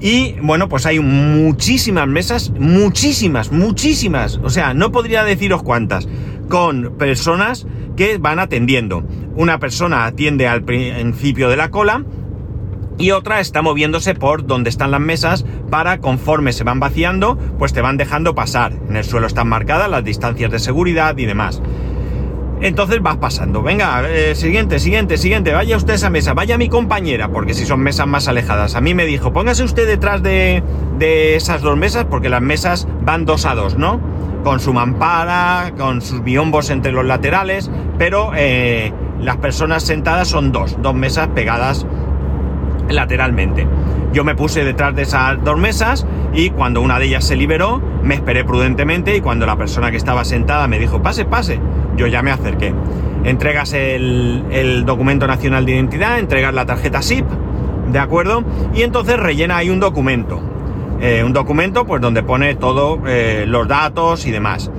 Y 0.02 0.36
bueno, 0.42 0.70
pues 0.70 0.86
hay 0.86 1.00
muchísimas 1.00 2.08
mesas, 2.08 2.52
muchísimas, 2.52 3.52
muchísimas, 3.52 4.40
o 4.44 4.50
sea, 4.50 4.74
no 4.74 4.92
podría 4.92 5.24
deciros 5.24 5.64
cuántas, 5.64 6.08
con 6.50 6.96
personas 6.98 7.66
que 7.96 8.18
van 8.18 8.40
atendiendo. 8.40 9.04
Una 9.36 9.60
persona 9.60 10.06
atiende 10.06 10.48
al 10.48 10.64
principio 10.64 11.50
de 11.50 11.58
la 11.58 11.72
cola 11.72 12.04
y 12.98 13.12
otra 13.12 13.40
está 13.40 13.62
moviéndose 13.62 14.16
por 14.16 14.46
donde 14.46 14.70
están 14.70 14.92
las 14.92 15.02
mesas 15.02 15.46
para 15.70 16.00
conforme 16.00 16.54
se 16.54 16.64
van 16.64 16.80
vaciando, 16.80 17.38
pues 17.60 17.74
te 17.74 17.82
van 17.82 17.98
dejando 17.98 18.36
pasar. 18.36 18.74
En 18.90 18.96
el 18.96 19.04
suelo 19.04 19.28
están 19.28 19.50
marcadas 19.50 19.90
las 19.90 20.04
distancias 20.04 20.52
de 20.52 20.60
seguridad 20.60 21.18
y 21.18 21.26
demás. 21.26 21.62
Entonces 22.62 23.02
vas 23.02 23.18
pasando, 23.18 23.62
venga, 23.62 24.10
eh, 24.10 24.34
siguiente, 24.34 24.80
siguiente, 24.80 25.18
siguiente, 25.18 25.52
vaya 25.52 25.76
usted 25.76 25.92
a 25.92 25.96
esa 25.98 26.10
mesa, 26.10 26.34
vaya 26.34 26.58
mi 26.58 26.70
compañera, 26.70 27.28
porque 27.28 27.54
si 27.54 27.66
son 27.66 27.82
mesas 27.82 28.08
más 28.08 28.30
alejadas. 28.30 28.76
A 28.76 28.82
mí 28.82 28.94
me 28.94 29.06
dijo, 29.06 29.34
póngase 29.34 29.64
usted 29.64 29.86
detrás 29.86 30.24
de, 30.24 30.64
de 30.98 31.36
esas 31.36 31.62
dos 31.62 31.76
mesas, 31.76 32.06
porque 32.06 32.30
las 32.30 32.42
mesas 32.42 32.88
van 33.02 33.26
dos 33.26 33.46
a 33.46 33.56
dos, 33.56 33.78
¿no? 33.78 34.00
Con 34.46 34.60
su 34.60 34.74
mampara, 34.74 35.72
con 35.76 36.02
sus 36.02 36.24
biombos 36.24 36.70
entre 36.70 36.92
los 36.92 37.04
laterales, 37.04 37.72
pero 37.98 38.32
eh, 38.36 38.94
las 39.20 39.38
personas 39.38 39.82
sentadas 39.82 40.28
son 40.28 40.52
dos, 40.52 40.78
dos 40.84 40.94
mesas 40.94 41.30
pegadas 41.30 41.88
lateralmente. 42.88 43.68
Yo 44.14 44.24
me 44.24 44.36
puse 44.36 44.64
detrás 44.64 44.96
de 44.96 45.02
esas 45.02 45.44
dos 45.44 45.58
mesas 45.58 46.06
y 46.32 46.52
cuando 46.52 46.82
una 46.82 47.00
de 47.00 47.08
ellas 47.08 47.26
se 47.26 47.36
liberó, 47.36 47.82
me 48.04 48.14
esperé 48.14 48.44
prudentemente 48.46 49.18
y 49.18 49.22
cuando 49.22 49.48
la 49.48 49.58
persona 49.58 49.90
que 49.90 49.98
estaba 49.98 50.24
sentada 50.24 50.68
me 50.68 50.78
dijo, 50.78 51.02
pase, 51.02 51.26
pase, 51.26 51.60
yo 51.98 52.06
ya 52.06 52.22
me 52.22 52.30
acerqué. 52.30 52.72
Entregas 53.24 53.74
el, 53.74 54.46
el 54.52 54.86
documento 54.86 55.26
nacional 55.26 55.66
de 55.66 55.72
identidad, 55.72 56.20
entregas 56.20 56.54
la 56.54 56.68
tarjeta 56.68 57.02
SIP, 57.02 57.26
¿de 57.92 57.98
acuerdo? 57.98 58.44
Y 58.76 58.84
entonces 58.84 59.18
rellena 59.18 59.58
ahí 59.58 59.72
un 59.72 59.80
documento. 59.80 60.40
Eh, 61.02 61.24
un 61.24 61.34
documento 61.34 61.86
pues 61.86 62.02
donde 62.02 62.24
pone 62.24 62.56
todos 62.56 63.00
eh, 63.08 63.46
los 63.48 63.68
datos 63.68 64.26
y 64.26 64.32
demás. 64.32 64.72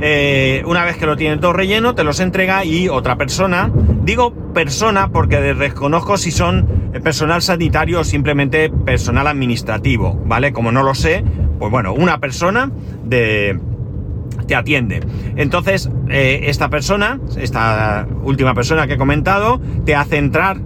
Eh, 0.00 0.62
una 0.66 0.84
vez 0.84 0.96
que 0.96 1.06
lo 1.06 1.16
tiene 1.16 1.36
todo 1.36 1.52
relleno, 1.52 1.94
te 1.94 2.04
los 2.04 2.20
entrega 2.20 2.64
y 2.64 2.88
otra 2.88 3.16
persona, 3.16 3.70
digo 4.02 4.32
persona 4.54 5.10
porque 5.10 5.40
desconozco 5.40 6.16
si 6.16 6.30
son 6.30 6.90
personal 7.02 7.42
sanitario 7.42 8.00
o 8.00 8.04
simplemente 8.04 8.70
personal 8.70 9.26
administrativo, 9.26 10.18
¿vale? 10.24 10.52
Como 10.52 10.72
no 10.72 10.82
lo 10.82 10.94
sé, 10.94 11.22
pues 11.58 11.70
bueno, 11.70 11.92
una 11.92 12.18
persona 12.18 12.70
de, 13.04 13.60
te 14.48 14.56
atiende. 14.56 15.00
Entonces, 15.36 15.90
esta 16.08 16.70
persona, 16.70 17.20
esta 17.36 18.08
última 18.24 18.54
persona 18.54 18.86
que 18.86 18.94
he 18.94 18.98
comentado, 18.98 19.60
te 19.84 19.94
hace 19.94 20.16
entrar, 20.16 20.56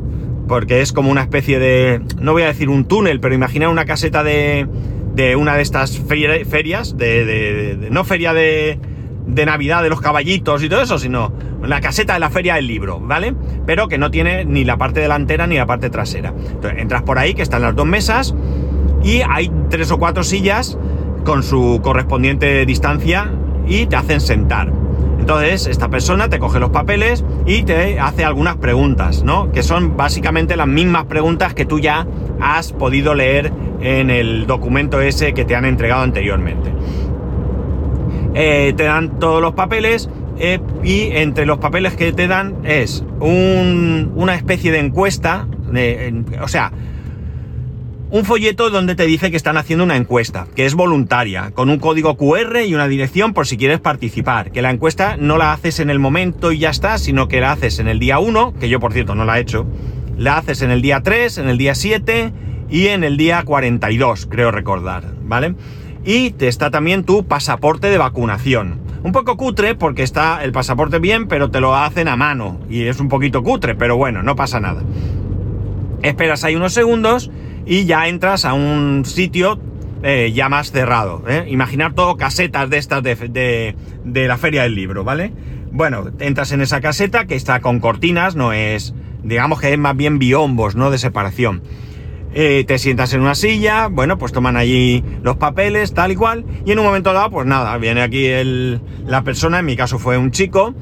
porque 0.46 0.80
es 0.80 0.92
como 0.92 1.10
una 1.10 1.22
especie 1.22 1.58
de, 1.58 2.00
no 2.20 2.32
voy 2.32 2.42
a 2.42 2.46
decir 2.46 2.68
un 2.68 2.84
túnel, 2.84 3.20
pero 3.20 3.34
imagina 3.34 3.68
una 3.68 3.84
caseta 3.84 4.22
de, 4.22 4.66
de 5.14 5.36
una 5.36 5.56
de 5.56 5.62
estas 5.62 5.98
ferias, 5.98 6.96
de, 6.96 7.88
no 7.90 8.04
feria 8.04 8.32
de, 8.32 8.78
de 9.26 9.46
Navidad 9.46 9.82
de 9.82 9.88
los 9.88 10.00
caballitos 10.00 10.62
y 10.62 10.68
todo 10.68 10.82
eso, 10.82 10.98
sino 10.98 11.32
la 11.62 11.80
caseta 11.80 12.14
de 12.14 12.20
la 12.20 12.30
feria 12.30 12.54
del 12.54 12.66
libro, 12.66 13.00
¿vale? 13.00 13.34
Pero 13.66 13.88
que 13.88 13.98
no 13.98 14.10
tiene 14.10 14.44
ni 14.44 14.64
la 14.64 14.76
parte 14.76 15.00
delantera 15.00 15.46
ni 15.46 15.56
la 15.56 15.66
parte 15.66 15.90
trasera. 15.90 16.34
Entonces, 16.36 16.80
entras 16.80 17.02
por 17.02 17.18
ahí, 17.18 17.34
que 17.34 17.42
están 17.42 17.62
las 17.62 17.74
dos 17.74 17.86
mesas, 17.86 18.34
y 19.02 19.22
hay 19.28 19.50
tres 19.70 19.90
o 19.90 19.98
cuatro 19.98 20.24
sillas 20.24 20.78
con 21.24 21.42
su 21.42 21.80
correspondiente 21.82 22.66
distancia 22.66 23.32
y 23.66 23.86
te 23.86 23.96
hacen 23.96 24.20
sentar. 24.20 24.72
Entonces, 25.18 25.66
esta 25.66 25.88
persona 25.88 26.28
te 26.28 26.38
coge 26.38 26.60
los 26.60 26.70
papeles 26.70 27.24
y 27.46 27.62
te 27.62 27.98
hace 27.98 28.24
algunas 28.24 28.56
preguntas, 28.56 29.22
¿no? 29.22 29.50
Que 29.52 29.62
son 29.62 29.96
básicamente 29.96 30.54
las 30.56 30.66
mismas 30.66 31.04
preguntas 31.04 31.54
que 31.54 31.64
tú 31.64 31.78
ya 31.78 32.06
has 32.44 32.72
podido 32.72 33.14
leer 33.14 33.52
en 33.80 34.10
el 34.10 34.46
documento 34.46 35.00
ese 35.00 35.32
que 35.32 35.44
te 35.44 35.56
han 35.56 35.64
entregado 35.64 36.02
anteriormente. 36.02 36.70
Eh, 38.34 38.74
te 38.76 38.84
dan 38.84 39.18
todos 39.18 39.40
los 39.40 39.54
papeles 39.54 40.10
eh, 40.38 40.60
y 40.82 41.10
entre 41.12 41.46
los 41.46 41.58
papeles 41.58 41.94
que 41.94 42.12
te 42.12 42.26
dan 42.26 42.56
es 42.64 43.04
una 43.20 44.34
especie 44.34 44.72
de 44.72 44.80
encuesta, 44.80 45.46
o 46.42 46.48
sea, 46.48 46.72
un 48.10 48.24
folleto 48.24 48.70
donde 48.70 48.94
te 48.94 49.06
dice 49.06 49.30
que 49.30 49.36
están 49.36 49.56
haciendo 49.56 49.84
una 49.84 49.96
encuesta, 49.96 50.46
que 50.54 50.66
es 50.66 50.74
voluntaria, 50.74 51.50
con 51.52 51.70
un 51.70 51.78
código 51.78 52.16
QR 52.16 52.58
y 52.64 52.74
una 52.74 52.86
dirección 52.86 53.32
por 53.32 53.46
si 53.46 53.56
quieres 53.56 53.80
participar. 53.80 54.52
Que 54.52 54.62
la 54.62 54.70
encuesta 54.70 55.16
no 55.16 55.36
la 55.36 55.52
haces 55.52 55.80
en 55.80 55.90
el 55.90 55.98
momento 55.98 56.52
y 56.52 56.58
ya 56.58 56.70
está, 56.70 56.98
sino 56.98 57.26
que 57.26 57.40
la 57.40 57.50
haces 57.50 57.80
en 57.80 57.88
el 57.88 57.98
día 57.98 58.20
1, 58.20 58.54
que 58.60 58.68
yo 58.68 58.78
por 58.78 58.92
cierto 58.92 59.16
no 59.16 59.24
la 59.24 59.38
he 59.38 59.40
hecho, 59.40 59.66
la 60.16 60.38
haces 60.38 60.62
en 60.62 60.70
el 60.70 60.82
día 60.82 61.02
3, 61.02 61.38
en 61.38 61.48
el 61.48 61.58
día 61.58 61.74
7 61.74 62.32
y 62.70 62.88
en 62.88 63.04
el 63.04 63.16
día 63.16 63.42
42, 63.44 64.26
creo 64.26 64.50
recordar, 64.50 65.04
¿vale? 65.22 65.54
Y 66.04 66.30
te 66.30 66.48
está 66.48 66.70
también 66.70 67.04
tu 67.04 67.26
pasaporte 67.26 67.88
de 67.88 67.98
vacunación. 67.98 68.80
Un 69.02 69.12
poco 69.12 69.36
cutre 69.36 69.74
porque 69.74 70.02
está 70.02 70.42
el 70.44 70.52
pasaporte 70.52 70.98
bien, 70.98 71.28
pero 71.28 71.50
te 71.50 71.60
lo 71.60 71.74
hacen 71.74 72.08
a 72.08 72.16
mano. 72.16 72.58
Y 72.70 72.84
es 72.84 73.00
un 73.00 73.08
poquito 73.08 73.42
cutre, 73.42 73.74
pero 73.74 73.96
bueno, 73.96 74.22
no 74.22 74.36
pasa 74.36 74.60
nada. 74.60 74.82
Esperas 76.02 76.44
ahí 76.44 76.56
unos 76.56 76.72
segundos 76.72 77.30
y 77.66 77.84
ya 77.84 78.08
entras 78.08 78.44
a 78.44 78.54
un 78.54 79.04
sitio 79.04 79.58
eh, 80.02 80.32
ya 80.34 80.50
más 80.50 80.70
cerrado. 80.70 81.22
¿eh? 81.28 81.46
Imaginar 81.48 81.94
todo 81.94 82.16
casetas 82.16 82.68
de 82.68 82.76
estas 82.76 83.02
de, 83.02 83.74
de, 84.04 84.28
la 84.28 84.36
feria 84.36 84.62
del 84.64 84.74
libro, 84.74 85.02
¿vale? 85.04 85.32
Bueno, 85.72 86.10
entras 86.18 86.52
en 86.52 86.60
esa 86.60 86.82
caseta 86.82 87.26
que 87.26 87.36
está 87.36 87.60
con 87.60 87.80
cortinas, 87.80 88.36
no 88.36 88.52
es, 88.52 88.94
digamos 89.24 89.60
que 89.60 89.72
es 89.72 89.78
más 89.78 89.96
bien 89.96 90.18
biombos, 90.18 90.76
¿no? 90.76 90.90
De 90.90 90.98
separación. 90.98 91.62
Eh, 92.36 92.64
te 92.66 92.78
sientas 92.78 93.12
en 93.14 93.20
una 93.20 93.36
silla, 93.36 93.86
bueno, 93.86 94.18
pues 94.18 94.32
toman 94.32 94.56
allí 94.56 95.04
los 95.22 95.36
papeles, 95.36 95.94
tal 95.94 96.10
y 96.10 96.16
cual, 96.16 96.44
y 96.66 96.72
en 96.72 96.80
un 96.80 96.84
momento 96.84 97.12
dado, 97.12 97.30
pues 97.30 97.46
nada, 97.46 97.78
viene 97.78 98.02
aquí 98.02 98.26
el, 98.26 98.80
la 99.06 99.22
persona, 99.22 99.60
en 99.60 99.66
mi 99.66 99.76
caso 99.76 100.00
fue 100.00 100.18
un 100.18 100.32
chico, 100.32 100.74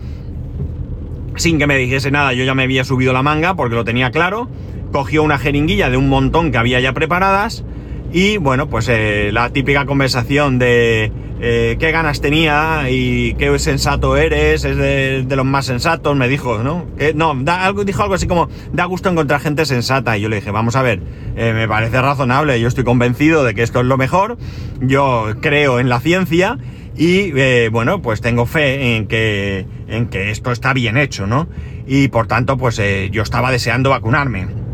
sin 1.37 1.59
que 1.59 1.67
me 1.67 1.77
dijese 1.77 2.11
nada, 2.11 2.33
yo 2.33 2.45
ya 2.45 2.55
me 2.55 2.63
había 2.63 2.85
subido 2.85 3.13
la 3.13 3.23
manga 3.23 3.55
porque 3.55 3.75
lo 3.75 3.85
tenía 3.85 4.11
claro, 4.11 4.49
cogió 4.93 5.23
una 5.23 5.37
jeringuilla 5.37 5.91
de 5.91 5.99
un 5.99 6.09
montón 6.09 6.53
que 6.53 6.59
había 6.59 6.81
ya 6.81 6.95
preparadas, 6.95 7.65
y 8.13 8.37
bueno, 8.37 8.69
pues 8.69 8.89
eh, 8.91 9.31
la 9.33 9.49
típica 9.51 9.87
conversación 9.87 10.59
de 10.59 11.11
eh, 11.41 11.77
qué 11.81 11.93
ganas 11.93 12.21
tenía 12.21 12.91
y 12.91 13.35
qué 13.35 13.59
sensato 13.59 14.19
eres, 14.19 14.65
es 14.65 14.77
de, 14.77 15.25
los 15.35 15.47
más 15.47 15.65
sensatos, 15.65 16.15
me 16.15 16.29
dijo, 16.29 16.63
¿no? 16.63 16.87
No, 17.15 17.35
da, 17.35 17.65
algo, 17.65 17.85
dijo 17.85 18.03
algo 18.03 18.15
así 18.15 18.27
como, 18.27 18.51
da 18.73 18.85
gusto 18.85 19.09
encontrar 19.09 19.41
gente 19.41 19.65
sensata. 19.65 20.19
Y 20.19 20.21
yo 20.21 20.29
le 20.29 20.37
dije, 20.37 20.51
vamos 20.51 20.77
a 20.77 20.83
ver, 20.83 21.01
eh, 21.37 21.55
me 21.55 21.67
parece 21.67 22.03
razonable, 22.03 22.61
yo 22.61 22.69
estoy 22.69 22.85
convencido 22.85 23.45
de 23.45 23.55
que 23.55 23.63
esto 23.63 23.81
es 23.81 23.87
lo 23.87 23.97
mejor, 23.97 24.37
yo 24.83 25.29
creo 25.41 25.81
en 25.81 25.89
la 25.89 26.01
ciencia 26.01 26.59
y 26.95 27.33
bueno, 27.71 28.03
pues 28.03 28.21
tengo 28.21 28.45
fe 28.45 28.97
en 28.97 29.07
que, 29.07 29.67
en 29.89 30.09
que 30.09 30.31
esto 30.31 30.53
está 30.53 30.75
bien 30.75 30.99
hecho, 30.99 31.27
¿no? 31.27 31.49
Y 31.87 32.09
por 32.09 32.27
tanto, 32.27 32.59
pues 32.59 32.79
yo 33.11 33.23
estaba 33.23 33.51
deseando 33.51 33.89
vacunarme. 33.89 34.72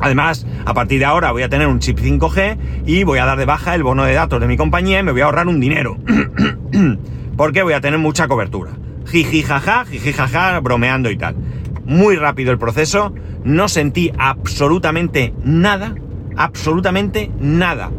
Además, 0.00 0.46
a 0.64 0.74
partir 0.74 0.98
de 0.98 1.04
ahora 1.04 1.32
voy 1.32 1.42
a 1.42 1.48
tener 1.48 1.66
un 1.66 1.78
chip 1.78 1.98
5G 1.98 2.84
y 2.86 3.04
voy 3.04 3.18
a 3.18 3.24
dar 3.24 3.38
de 3.38 3.46
baja 3.46 3.74
el 3.74 3.82
bono 3.82 4.04
de 4.04 4.14
datos 4.14 4.40
de 4.40 4.46
mi 4.46 4.56
compañía 4.56 5.00
y 5.00 5.02
me 5.02 5.12
voy 5.12 5.22
a 5.22 5.26
ahorrar 5.26 5.48
un 5.48 5.60
dinero. 5.60 5.96
Porque 7.36 7.62
voy 7.62 7.72
a 7.72 7.80
tener 7.80 7.98
mucha 7.98 8.28
cobertura. 8.28 8.72
Jiji 9.06 9.42
jaja, 9.42 9.84
jiji 9.84 10.12
jaja, 10.12 10.58
bromeando 10.60 11.10
y 11.10 11.16
tal. 11.16 11.36
Muy 11.84 12.16
rápido 12.16 12.50
el 12.50 12.58
proceso, 12.58 13.14
no 13.44 13.68
sentí 13.68 14.10
absolutamente 14.18 15.32
nada, 15.44 15.94
absolutamente 16.36 17.30
nada. 17.38 17.90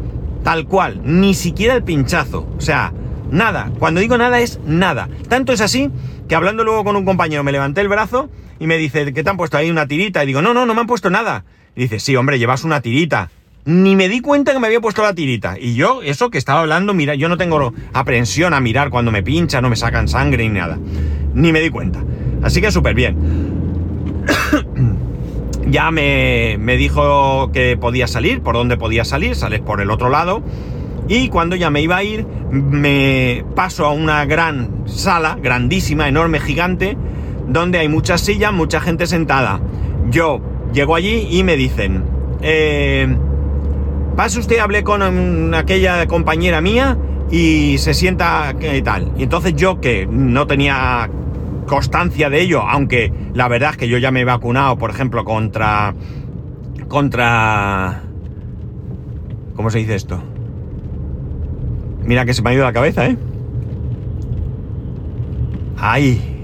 Tal 0.44 0.66
cual, 0.66 1.00
ni 1.04 1.34
siquiera 1.34 1.74
el 1.74 1.82
pinchazo. 1.82 2.48
O 2.56 2.60
sea, 2.60 2.92
nada. 3.30 3.70
Cuando 3.78 4.00
digo 4.00 4.18
nada 4.18 4.40
es 4.40 4.60
nada. 4.64 5.08
Tanto 5.28 5.52
es 5.52 5.60
así 5.60 5.90
que 6.28 6.34
hablando 6.34 6.64
luego 6.64 6.84
con 6.84 6.96
un 6.96 7.04
compañero 7.04 7.42
me 7.42 7.52
levanté 7.52 7.80
el 7.80 7.88
brazo 7.88 8.28
y 8.60 8.66
me 8.66 8.76
dice, 8.76 9.12
¿qué 9.12 9.22
te 9.22 9.30
han 9.30 9.36
puesto 9.36 9.56
ahí 9.56 9.70
una 9.70 9.86
tirita? 9.86 10.22
Y 10.22 10.26
digo, 10.26 10.42
no, 10.42 10.52
no, 10.52 10.66
no 10.66 10.74
me 10.74 10.80
han 10.80 10.86
puesto 10.86 11.10
nada. 11.10 11.44
Dice, 11.78 12.00
sí, 12.00 12.16
hombre, 12.16 12.40
llevas 12.40 12.64
una 12.64 12.80
tirita. 12.80 13.30
Ni 13.64 13.94
me 13.94 14.08
di 14.08 14.20
cuenta 14.20 14.52
que 14.52 14.58
me 14.58 14.66
había 14.66 14.80
puesto 14.80 15.00
la 15.02 15.14
tirita. 15.14 15.56
Y 15.60 15.76
yo, 15.76 16.02
eso 16.02 16.28
que 16.28 16.36
estaba 16.36 16.58
hablando, 16.58 16.92
mira, 16.92 17.14
yo 17.14 17.28
no 17.28 17.36
tengo 17.36 17.72
aprensión 17.92 18.52
a 18.52 18.58
mirar 18.58 18.90
cuando 18.90 19.12
me 19.12 19.22
pinchan, 19.22 19.62
no 19.62 19.70
me 19.70 19.76
sacan 19.76 20.08
sangre 20.08 20.42
ni 20.48 20.58
nada. 20.58 20.76
Ni 21.34 21.52
me 21.52 21.60
di 21.60 21.70
cuenta. 21.70 22.00
Así 22.42 22.60
que 22.60 22.72
súper 22.72 22.96
bien. 22.96 23.16
ya 25.70 25.92
me, 25.92 26.56
me 26.58 26.76
dijo 26.76 27.52
que 27.52 27.76
podía 27.76 28.08
salir, 28.08 28.40
por 28.40 28.56
dónde 28.56 28.76
podía 28.76 29.04
salir, 29.04 29.36
sales 29.36 29.60
por 29.60 29.80
el 29.80 29.92
otro 29.92 30.08
lado. 30.08 30.42
Y 31.06 31.28
cuando 31.28 31.54
ya 31.54 31.70
me 31.70 31.80
iba 31.80 31.96
a 31.96 32.02
ir, 32.02 32.26
me 32.50 33.44
paso 33.54 33.86
a 33.86 33.92
una 33.92 34.24
gran 34.24 34.82
sala, 34.86 35.38
grandísima, 35.40 36.08
enorme, 36.08 36.40
gigante, 36.40 36.96
donde 37.46 37.78
hay 37.78 37.88
muchas 37.88 38.20
sillas, 38.20 38.52
mucha 38.52 38.80
gente 38.80 39.06
sentada. 39.06 39.60
Yo 40.10 40.42
Llego 40.72 40.94
allí 40.94 41.26
y 41.30 41.42
me 41.44 41.56
dicen, 41.56 42.04
eh, 42.42 43.08
pase 44.16 44.38
usted, 44.38 44.58
hablé 44.58 44.84
con 44.84 45.54
aquella 45.54 46.06
compañera 46.06 46.60
mía 46.60 46.98
y 47.30 47.78
se 47.78 47.94
sienta 47.94 48.54
y 48.60 48.82
tal. 48.82 49.12
Y 49.16 49.22
entonces 49.22 49.54
yo 49.54 49.80
que 49.80 50.06
no 50.06 50.46
tenía 50.46 51.08
constancia 51.66 52.30
de 52.30 52.40
ello, 52.40 52.62
aunque 52.62 53.12
la 53.34 53.48
verdad 53.48 53.70
es 53.70 53.76
que 53.76 53.88
yo 53.88 53.98
ya 53.98 54.10
me 54.10 54.20
he 54.20 54.24
vacunado, 54.24 54.76
por 54.76 54.90
ejemplo, 54.90 55.24
contra... 55.24 55.94
contra... 56.88 58.02
¿Cómo 59.54 59.70
se 59.70 59.78
dice 59.78 59.94
esto? 59.94 60.22
Mira 62.04 62.24
que 62.24 62.34
se 62.34 62.42
me 62.42 62.50
ha 62.50 62.54
ido 62.54 62.64
la 62.64 62.72
cabeza, 62.72 63.06
¿eh? 63.06 63.16
¡Ay! 65.76 66.37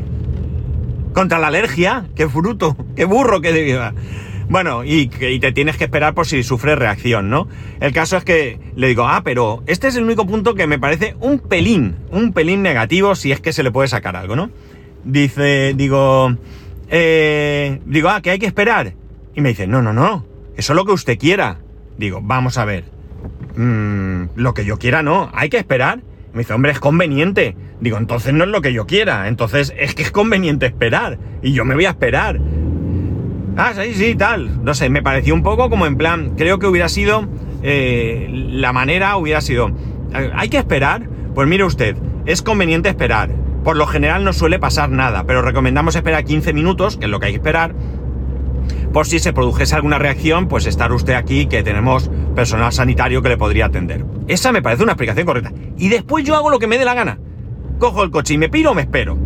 Contra 1.14 1.38
la 1.38 1.46
alergia. 1.46 2.04
¡Qué 2.14 2.28
fruto! 2.28 2.76
¡Qué 2.94 3.06
burro 3.06 3.40
que 3.40 3.52
diga! 3.52 3.94
Bueno, 4.48 4.84
y, 4.84 5.06
te 5.06 5.52
tienes 5.52 5.78
que 5.78 5.84
esperar 5.84 6.14
por 6.14 6.26
si 6.26 6.42
sufre 6.42 6.76
reacción, 6.76 7.30
¿no? 7.30 7.48
El 7.80 7.92
caso 7.92 8.18
es 8.18 8.24
que 8.24 8.60
le 8.76 8.88
digo, 8.88 9.06
ah, 9.08 9.22
pero 9.24 9.62
este 9.66 9.88
es 9.88 9.96
el 9.96 10.04
único 10.04 10.26
punto 10.26 10.54
que 10.54 10.66
me 10.66 10.78
parece 10.78 11.16
un 11.20 11.38
pelín, 11.38 11.96
un 12.10 12.32
pelín 12.32 12.62
negativo 12.62 13.14
si 13.14 13.32
es 13.32 13.40
que 13.40 13.54
se 13.54 13.62
le 13.62 13.70
puede 13.70 13.88
sacar 13.88 14.16
algo, 14.16 14.36
¿no? 14.36 14.50
Dice, 15.04 15.72
digo, 15.74 16.36
eh, 16.90 17.80
digo, 17.86 18.10
ah, 18.10 18.20
que 18.20 18.30
hay 18.30 18.38
que 18.38 18.46
esperar. 18.46 18.92
Y 19.34 19.40
me 19.40 19.48
dice, 19.50 19.66
no, 19.66 19.80
no, 19.80 19.92
no, 19.92 20.26
eso 20.56 20.72
es 20.72 20.76
lo 20.76 20.84
que 20.84 20.92
usted 20.92 21.18
quiera. 21.18 21.58
Digo, 21.96 22.20
vamos 22.22 22.58
a 22.58 22.64
ver, 22.64 22.84
mm, 23.56 24.36
lo 24.36 24.52
que 24.52 24.64
yo 24.64 24.78
quiera 24.78 25.02
no, 25.02 25.30
hay 25.32 25.48
que 25.48 25.58
esperar. 25.58 26.00
Me 26.34 26.40
dice, 26.40 26.52
hombre, 26.52 26.72
es 26.72 26.80
conveniente. 26.80 27.56
Digo, 27.80 27.96
entonces 27.96 28.34
no 28.34 28.44
es 28.44 28.50
lo 28.50 28.60
que 28.60 28.72
yo 28.72 28.86
quiera. 28.86 29.28
Entonces 29.28 29.72
es 29.78 29.94
que 29.94 30.02
es 30.02 30.10
conveniente 30.10 30.66
esperar. 30.66 31.18
Y 31.42 31.52
yo 31.52 31.64
me 31.64 31.74
voy 31.74 31.86
a 31.86 31.90
esperar. 31.90 32.40
Ah, 33.56 33.72
sí, 33.74 33.94
sí, 33.94 34.14
tal. 34.16 34.64
No 34.64 34.74
sé, 34.74 34.88
me 34.88 35.00
pareció 35.00 35.32
un 35.32 35.44
poco 35.44 35.70
como 35.70 35.86
en 35.86 35.96
plan, 35.96 36.34
creo 36.36 36.58
que 36.58 36.66
hubiera 36.66 36.88
sido, 36.88 37.28
eh, 37.62 38.28
la 38.30 38.72
manera 38.72 39.16
hubiera 39.16 39.40
sido, 39.40 39.68
eh, 40.12 40.30
hay 40.34 40.48
que 40.48 40.58
esperar. 40.58 41.08
Pues 41.34 41.46
mire 41.46 41.62
usted, 41.62 41.96
es 42.26 42.42
conveniente 42.42 42.88
esperar. 42.88 43.30
Por 43.62 43.76
lo 43.76 43.86
general 43.86 44.24
no 44.24 44.32
suele 44.32 44.58
pasar 44.58 44.90
nada, 44.90 45.24
pero 45.24 45.40
recomendamos 45.40 45.94
esperar 45.94 46.24
15 46.24 46.52
minutos, 46.52 46.96
que 46.96 47.04
es 47.04 47.10
lo 47.10 47.20
que 47.20 47.26
hay 47.26 47.32
que 47.32 47.38
esperar, 47.38 47.74
por 48.92 49.06
si 49.06 49.18
se 49.18 49.32
produjese 49.32 49.74
alguna 49.74 49.98
reacción, 49.98 50.48
pues 50.48 50.66
estar 50.66 50.92
usted 50.92 51.14
aquí, 51.14 51.46
que 51.46 51.62
tenemos 51.62 52.10
personal 52.34 52.72
sanitario 52.72 53.22
que 53.22 53.28
le 53.28 53.36
podría 53.36 53.66
atender. 53.66 54.04
Esa 54.28 54.52
me 54.52 54.62
parece 54.62 54.82
una 54.82 54.92
explicación 54.92 55.26
correcta. 55.26 55.52
Y 55.76 55.88
después 55.88 56.24
yo 56.24 56.34
hago 56.34 56.50
lo 56.50 56.58
que 56.58 56.66
me 56.66 56.78
dé 56.78 56.84
la 56.84 56.94
gana. 56.94 57.18
Cojo 57.78 58.02
el 58.02 58.10
coche 58.10 58.34
y 58.34 58.38
me 58.38 58.48
piro 58.48 58.72
o 58.72 58.74
me 58.74 58.82
espero. 58.82 59.16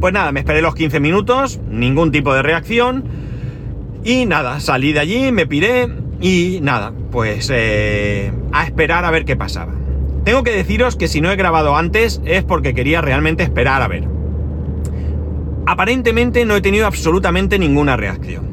Pues 0.00 0.12
nada, 0.12 0.32
me 0.32 0.40
esperé 0.40 0.62
los 0.62 0.74
15 0.74 1.00
minutos, 1.00 1.60
ningún 1.68 2.12
tipo 2.12 2.32
de 2.34 2.42
reacción. 2.42 3.04
Y 4.04 4.26
nada, 4.26 4.60
salí 4.60 4.92
de 4.92 5.00
allí, 5.00 5.32
me 5.32 5.46
piré 5.46 5.88
y 6.20 6.60
nada, 6.62 6.92
pues 7.10 7.50
eh, 7.52 8.32
a 8.52 8.64
esperar 8.64 9.04
a 9.04 9.10
ver 9.10 9.24
qué 9.24 9.36
pasaba. 9.36 9.74
Tengo 10.24 10.42
que 10.42 10.52
deciros 10.52 10.96
que 10.96 11.08
si 11.08 11.20
no 11.20 11.30
he 11.30 11.36
grabado 11.36 11.76
antes 11.76 12.20
es 12.24 12.44
porque 12.44 12.74
quería 12.74 13.00
realmente 13.00 13.42
esperar 13.42 13.82
a 13.82 13.88
ver. 13.88 14.04
Aparentemente 15.66 16.44
no 16.44 16.56
he 16.56 16.60
tenido 16.60 16.86
absolutamente 16.86 17.58
ninguna 17.58 17.96
reacción. 17.96 18.48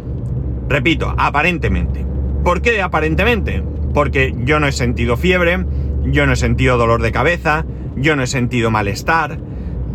Repito, 0.67 1.13
aparentemente. 1.17 2.05
¿Por 2.43 2.61
qué 2.61 2.81
aparentemente? 2.81 3.63
Porque 3.95 4.35
yo 4.43 4.59
no 4.59 4.67
he 4.67 4.73
sentido 4.73 5.15
fiebre, 5.15 5.65
yo 6.03 6.27
no 6.27 6.33
he 6.33 6.35
sentido 6.35 6.77
dolor 6.77 7.01
de 7.01 7.13
cabeza, 7.13 7.65
yo 7.95 8.17
no 8.17 8.23
he 8.23 8.27
sentido 8.27 8.69
malestar, 8.69 9.39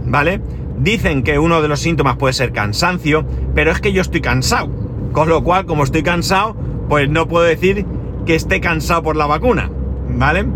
¿vale? 0.06 0.40
Dicen 0.78 1.22
que 1.22 1.38
uno 1.38 1.60
de 1.60 1.68
los 1.68 1.80
síntomas 1.80 2.16
puede 2.16 2.32
ser 2.32 2.50
cansancio, 2.52 3.26
pero 3.54 3.70
es 3.70 3.82
que 3.82 3.92
yo 3.92 4.00
estoy 4.00 4.22
cansado. 4.22 4.70
Con 5.12 5.28
lo 5.28 5.44
cual, 5.44 5.66
como 5.66 5.84
estoy 5.84 6.02
cansado, 6.02 6.56
pues 6.88 7.10
no 7.10 7.28
puedo 7.28 7.44
decir 7.44 7.84
que 8.24 8.34
esté 8.34 8.62
cansado 8.62 9.02
por 9.02 9.16
la 9.16 9.26
vacuna, 9.26 9.70
¿vale? 10.08 10.46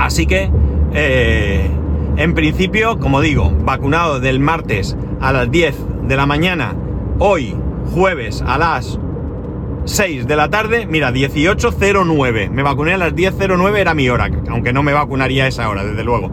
Así 0.00 0.26
que, 0.26 0.50
eh, 0.92 1.70
en 2.16 2.34
principio, 2.34 2.98
como 2.98 3.20
digo, 3.20 3.52
vacunado 3.60 4.18
del 4.18 4.40
martes 4.40 4.96
a 5.20 5.32
las 5.32 5.48
10 5.52 5.76
de 6.08 6.16
la 6.16 6.26
mañana, 6.26 6.74
hoy 7.20 7.54
jueves 7.92 8.42
a 8.44 8.58
las 8.58 8.98
6 9.84 10.26
de 10.26 10.36
la 10.36 10.48
tarde, 10.48 10.86
mira, 10.86 11.12
18.09. 11.12 12.50
Me 12.50 12.62
vacuné 12.62 12.94
a 12.94 12.98
las 12.98 13.14
10.09, 13.14 13.78
era 13.78 13.94
mi 13.94 14.08
hora, 14.08 14.30
aunque 14.48 14.72
no 14.72 14.82
me 14.82 14.92
vacunaría 14.92 15.44
a 15.44 15.48
esa 15.48 15.68
hora, 15.68 15.84
desde 15.84 16.04
luego. 16.04 16.30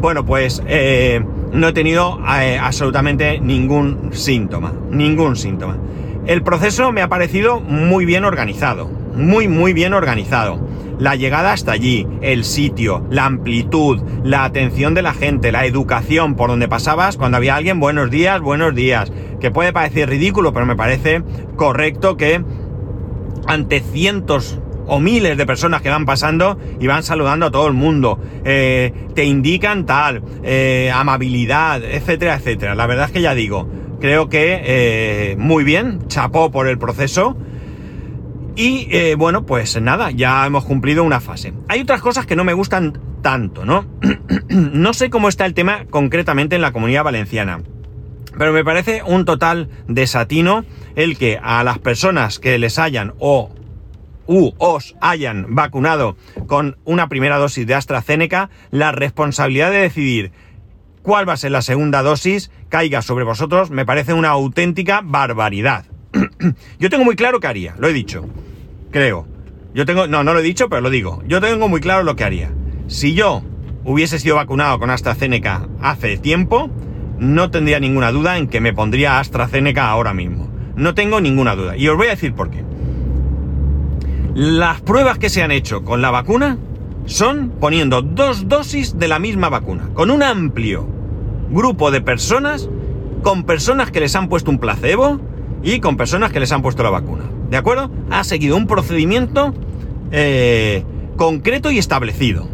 Bueno, 0.00 0.26
pues 0.26 0.62
eh, 0.66 1.24
no 1.52 1.68
he 1.68 1.72
tenido 1.72 2.20
eh, 2.38 2.58
absolutamente 2.60 3.40
ningún 3.40 4.10
síntoma, 4.12 4.72
ningún 4.90 5.36
síntoma. 5.36 5.78
El 6.26 6.42
proceso 6.42 6.92
me 6.92 7.02
ha 7.02 7.08
parecido 7.08 7.60
muy 7.60 8.04
bien 8.04 8.24
organizado, 8.24 8.88
muy, 9.14 9.48
muy 9.48 9.72
bien 9.72 9.94
organizado. 9.94 10.60
La 10.98 11.14
llegada 11.14 11.52
hasta 11.52 11.72
allí, 11.72 12.06
el 12.20 12.44
sitio, 12.44 13.06
la 13.10 13.26
amplitud, 13.26 14.00
la 14.24 14.44
atención 14.44 14.94
de 14.94 15.02
la 15.02 15.12
gente, 15.12 15.52
la 15.52 15.66
educación 15.66 16.34
por 16.34 16.50
donde 16.50 16.68
pasabas 16.68 17.16
cuando 17.16 17.36
había 17.36 17.56
alguien, 17.56 17.80
buenos 17.80 18.10
días, 18.10 18.40
buenos 18.40 18.74
días, 18.74 19.12
que 19.40 19.50
puede 19.50 19.72
parecer 19.72 20.08
ridículo, 20.08 20.52
pero 20.52 20.66
me 20.66 20.74
parece 20.74 21.22
correcto 21.56 22.16
que 22.16 22.42
ante 23.46 23.80
cientos 23.80 24.58
o 24.86 25.00
miles 25.00 25.36
de 25.36 25.46
personas 25.46 25.82
que 25.82 25.88
van 25.88 26.06
pasando 26.06 26.58
y 26.80 26.86
van 26.86 27.02
saludando 27.02 27.46
a 27.46 27.50
todo 27.50 27.66
el 27.66 27.74
mundo, 27.74 28.20
eh, 28.44 28.92
te 29.14 29.24
indican 29.24 29.84
tal, 29.86 30.22
eh, 30.42 30.90
amabilidad, 30.94 31.82
etcétera, 31.82 32.36
etcétera. 32.36 32.74
La 32.74 32.86
verdad 32.86 33.06
es 33.06 33.12
que 33.12 33.20
ya 33.20 33.34
digo, 33.34 33.68
creo 34.00 34.28
que 34.28 34.60
eh, 34.64 35.36
muy 35.38 35.64
bien, 35.64 36.06
chapó 36.08 36.50
por 36.50 36.68
el 36.68 36.78
proceso. 36.78 37.36
Y 38.58 39.14
bueno, 39.16 39.44
pues 39.44 39.78
nada, 39.82 40.10
ya 40.12 40.46
hemos 40.46 40.64
cumplido 40.64 41.04
una 41.04 41.20
fase. 41.20 41.52
Hay 41.68 41.82
otras 41.82 42.00
cosas 42.00 42.24
que 42.24 42.36
no 42.36 42.42
me 42.42 42.54
gustan 42.54 42.98
tanto, 43.20 43.66
¿no? 43.66 43.84
no 44.48 44.94
sé 44.94 45.10
cómo 45.10 45.28
está 45.28 45.44
el 45.44 45.52
tema 45.52 45.84
concretamente 45.90 46.56
en 46.56 46.62
la 46.62 46.72
comunidad 46.72 47.04
valenciana. 47.04 47.60
Pero 48.38 48.52
me 48.52 48.64
parece 48.64 49.02
un 49.02 49.24
total 49.24 49.68
desatino 49.88 50.64
el 50.94 51.16
que 51.18 51.38
a 51.42 51.62
las 51.64 51.78
personas 51.78 52.38
que 52.38 52.58
les 52.58 52.78
hayan 52.78 53.14
o 53.18 53.50
os 54.26 54.96
hayan 55.00 55.54
vacunado 55.54 56.16
con 56.46 56.76
una 56.84 57.08
primera 57.08 57.38
dosis 57.38 57.66
de 57.66 57.74
AstraZeneca, 57.74 58.50
la 58.70 58.92
responsabilidad 58.92 59.70
de 59.70 59.78
decidir 59.78 60.32
cuál 61.02 61.28
va 61.28 61.34
a 61.34 61.36
ser 61.36 61.52
la 61.52 61.62
segunda 61.62 62.02
dosis 62.02 62.50
caiga 62.68 63.02
sobre 63.02 63.24
vosotros 63.24 63.70
me 63.70 63.86
parece 63.86 64.12
una 64.12 64.30
auténtica 64.30 65.00
barbaridad. 65.04 65.86
Yo 66.80 66.90
tengo 66.90 67.04
muy 67.04 67.14
claro 67.14 67.38
qué 67.38 67.46
haría, 67.46 67.74
lo 67.78 67.88
he 67.88 67.92
dicho, 67.92 68.26
creo. 68.90 69.28
Yo 69.74 69.84
tengo, 69.84 70.06
no, 70.06 70.24
no 70.24 70.32
lo 70.32 70.40
he 70.40 70.42
dicho, 70.42 70.70
pero 70.70 70.80
lo 70.80 70.88
digo. 70.88 71.22
Yo 71.28 71.38
tengo 71.38 71.68
muy 71.68 71.80
claro 71.82 72.02
lo 72.02 72.16
que 72.16 72.24
haría. 72.24 72.50
Si 72.86 73.12
yo 73.12 73.42
hubiese 73.84 74.18
sido 74.18 74.36
vacunado 74.36 74.78
con 74.78 74.88
AstraZeneca 74.88 75.68
hace 75.82 76.16
tiempo, 76.16 76.70
no 77.18 77.50
tendría 77.50 77.80
ninguna 77.80 78.12
duda 78.12 78.38
en 78.38 78.48
que 78.48 78.60
me 78.60 78.72
pondría 78.72 79.18
AstraZeneca 79.18 79.88
ahora 79.88 80.14
mismo. 80.14 80.48
No 80.76 80.94
tengo 80.94 81.20
ninguna 81.20 81.56
duda. 81.56 81.76
Y 81.76 81.88
os 81.88 81.96
voy 81.96 82.08
a 82.08 82.10
decir 82.10 82.34
por 82.34 82.50
qué. 82.50 82.64
Las 84.34 84.82
pruebas 84.82 85.18
que 85.18 85.30
se 85.30 85.42
han 85.42 85.50
hecho 85.50 85.82
con 85.82 86.02
la 86.02 86.10
vacuna 86.10 86.58
son 87.06 87.52
poniendo 87.60 88.02
dos 88.02 88.48
dosis 88.48 88.98
de 88.98 89.08
la 89.08 89.18
misma 89.18 89.48
vacuna, 89.48 89.88
con 89.94 90.10
un 90.10 90.22
amplio 90.22 90.86
grupo 91.50 91.90
de 91.90 92.00
personas, 92.00 92.68
con 93.22 93.44
personas 93.44 93.90
que 93.90 94.00
les 94.00 94.14
han 94.14 94.28
puesto 94.28 94.50
un 94.50 94.58
placebo 94.58 95.20
y 95.62 95.80
con 95.80 95.96
personas 95.96 96.32
que 96.32 96.40
les 96.40 96.52
han 96.52 96.62
puesto 96.62 96.82
la 96.82 96.90
vacuna. 96.90 97.24
¿De 97.48 97.56
acuerdo? 97.56 97.90
Ha 98.10 98.24
seguido 98.24 98.56
un 98.56 98.66
procedimiento 98.66 99.54
eh, 100.10 100.84
concreto 101.16 101.70
y 101.70 101.78
establecido. 101.78 102.48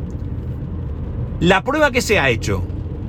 La 1.40 1.64
prueba 1.64 1.90
que 1.90 2.02
se 2.02 2.21
ha 2.21 2.31
hecho 2.31 2.62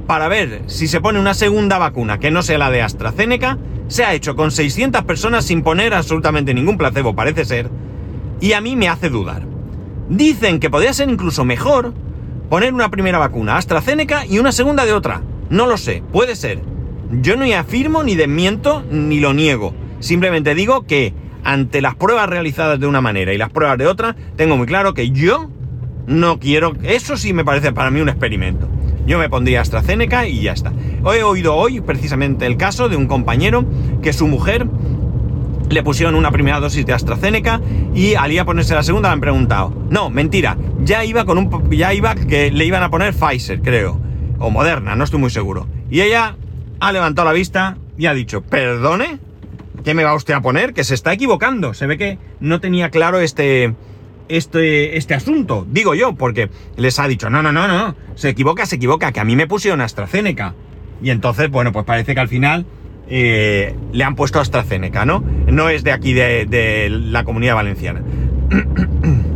para 0.07 0.28
ver 0.28 0.62
si 0.67 0.88
se 0.88 1.01
pone 1.01 1.19
una 1.19 1.34
segunda 1.34 1.78
vacuna 1.78 2.19
que 2.19 2.32
no 2.32 2.41
sea 2.43 2.58
la 2.58 2.71
de 2.71 2.82
AstraZeneca, 2.82 3.58
se 3.88 4.04
ha 4.04 4.13
hecho 4.13 4.36
con 4.36 4.51
600 4.51 5.04
personas 5.04 5.45
sin 5.45 5.62
poner 5.62 5.93
absolutamente 5.93 6.54
ningún 6.54 6.78
placebo, 6.78 7.15
parece 7.15 7.45
ser, 7.45 7.69
y 8.39 8.54
a 8.54 8.62
mí 8.62 8.75
me 8.75 8.89
hace 8.89 9.10
dudar. 9.10 9.43
Dicen 10.10 10.60
que 10.60 10.69
podría 10.69 10.93
ser 10.93 11.10
incluso 11.10 11.45
mejor 11.45 11.93
poner 12.49 12.73
una 12.73 12.89
primera 12.89 13.17
vacuna 13.17 13.58
AstraZeneca 13.58 14.25
y 14.25 14.39
una 14.39 14.51
segunda 14.51 14.86
de 14.86 14.93
otra. 14.93 15.21
No 15.49 15.65
lo 15.67 15.78
sé, 15.78 16.04
puede 16.12 16.36
ser. 16.36 16.60
Yo 17.21 17.36
no 17.36 17.45
afirmo 17.56 18.04
ni 18.04 18.15
desmiento 18.15 18.84
ni 18.89 19.19
lo 19.19 19.34
niego. 19.34 19.73
Simplemente 19.99 20.56
digo 20.56 20.86
que 20.86 21.13
ante 21.43 21.82
las 21.82 21.95
pruebas 21.95 22.30
realizadas 22.30 22.80
de 22.80 22.88
una 22.88 23.01
manera 23.01 23.34
y 23.34 23.38
las 23.38 23.49
pruebas 23.49 23.78
de 23.78 23.88
otra, 23.88 24.15
tengo 24.36 24.58
muy 24.58 24.67
claro 24.67 24.93
que 24.93 25.12
yo 25.12 25.49
no 26.08 26.39
quiero... 26.39 26.73
Eso 26.84 27.17
sí 27.17 27.34
me 27.34 27.45
parece 27.45 27.71
para 27.71 27.91
mí 27.91 28.01
un 28.01 28.10
experimento. 28.10 28.67
Yo 29.06 29.20
me 29.20 29.30
pondría 29.30 29.62
AstraZeneca 29.62 30.28
y 30.28 30.42
ya 30.42 30.54
está. 30.54 30.72
He 31.06 31.24
oído 31.24 31.56
hoy 31.56 31.82
precisamente 31.82 32.46
el 32.46 32.58
caso 32.58 32.89
de 32.89 32.96
un 32.96 33.08
compañero 33.08 33.66
que 34.02 34.13
su 34.13 34.28
mujer 34.28 34.68
le 35.70 35.84
pusieron 35.84 36.16
una 36.16 36.32
primera 36.32 36.60
dosis 36.60 36.86
de 36.86 36.94
AstraZeneca 36.94 37.60
y 37.94 38.16
al 38.16 38.32
ir 38.32 38.39
a 38.39 38.46
ponerse 38.46 38.74
la 38.74 38.84
segunda 38.84 39.10
le 39.10 39.13
han 39.13 39.22
preguntado. 39.22 39.74
No, 39.89 40.10
mentira, 40.10 40.58
ya 40.84 41.04
iba 41.04 41.26
con 41.26 41.38
un 41.38 41.70
ya 41.72 41.94
iba 41.94 42.16
que 42.16 42.52
le 42.52 42.66
iban 42.66 42.84
a 42.84 42.89
poner 42.89 43.13
Pfizer, 43.13 43.62
creo, 43.62 44.00
o 44.39 44.50
Moderna, 44.50 44.96
no 44.96 45.04
estoy 45.04 45.20
muy 45.20 45.30
seguro. 45.30 45.68
Y 45.89 46.02
ella 46.02 46.38
ha 46.80 46.92
levantado 46.92 47.28
la 47.28 47.34
vista 47.34 47.78
y 47.98 48.06
ha 48.06 48.13
dicho, 48.13 48.42
"¿Perdone? 48.42 49.20
¿Qué 49.84 49.94
me 49.94 50.04
va 50.04 50.16
usted 50.16 50.34
a 50.34 50.42
poner? 50.42 50.74
Que 50.74 50.86
se 50.86 50.94
está 50.94 51.12
equivocando. 51.12 51.74
Se 51.74 51.88
ve 51.88 51.98
que 51.98 52.18
no 52.39 52.62
tenía 52.62 52.89
claro 52.89 53.20
este 53.20 53.74
este, 54.29 54.97
este 54.97 55.13
asunto, 55.13 55.65
digo 55.69 55.95
yo, 55.95 56.15
porque 56.15 56.49
les 56.77 56.99
ha 56.99 57.07
dicho, 57.07 57.29
no, 57.29 57.43
no, 57.43 57.51
no, 57.51 57.67
no, 57.67 57.95
se 58.15 58.29
equivoca, 58.29 58.65
se 58.65 58.75
equivoca, 58.77 59.12
que 59.12 59.19
a 59.19 59.23
mí 59.23 59.36
me 59.36 59.47
pusieron 59.47 59.81
AstraZeneca. 59.81 60.55
Y 61.01 61.09
entonces, 61.09 61.49
bueno, 61.49 61.71
pues 61.71 61.86
parece 61.86 62.13
que 62.13 62.19
al 62.21 62.29
final 62.29 62.65
eh, 63.09 63.75
le 63.91 64.03
han 64.03 64.15
puesto 64.15 64.39
AstraZeneca, 64.39 65.05
¿no? 65.05 65.23
No 65.47 65.69
es 65.69 65.83
de 65.83 65.91
aquí, 65.91 66.13
de, 66.13 66.88
la 66.89 67.23
comunidad 67.23 67.55
valenciana. 67.55 68.01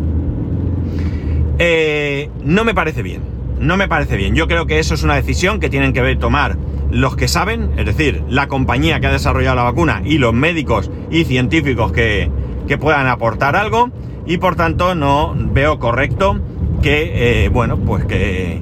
Eh, 1.60 2.30
no 2.44 2.64
me 2.64 2.76
parece 2.76 3.02
bien, 3.02 3.24
no 3.60 3.78
me 3.78 3.88
parece 3.88 4.16
bien. 4.16 4.36
Yo 4.36 4.48
creo 4.48 4.68
que 4.68 4.78
eso 4.78 4.94
es 4.94 5.02
una 5.02 5.16
decisión 5.16 5.60
que 5.60 5.72
tienen 5.72 5.92
que 5.92 6.16
tomar 6.16 6.56
los 6.92 7.16
que 7.16 7.28
saben, 7.28 7.72
es 7.78 7.86
decir, 7.88 8.22
la 8.30 8.48
compañía 8.48 9.00
que 9.00 9.08
ha 9.08 9.12
desarrollado 9.12 9.56
la 9.56 9.64
vacuna 9.64 10.04
y 10.06 10.20
los 10.20 10.36
médicos 10.36 10.92
y 11.10 11.24
científicos 11.24 11.92
que, 11.92 12.30
que 12.68 12.78
puedan 12.78 13.08
aportar 13.08 13.56
algo 13.56 13.90
y 14.28 14.38
por 14.38 14.56
tanto 14.56 14.94
no 14.94 15.34
veo 15.36 15.80
correcto 15.80 16.40
que, 16.84 17.46
eh, 17.46 17.50
bueno, 17.50 17.78
pues 17.78 18.06
que... 18.06 18.62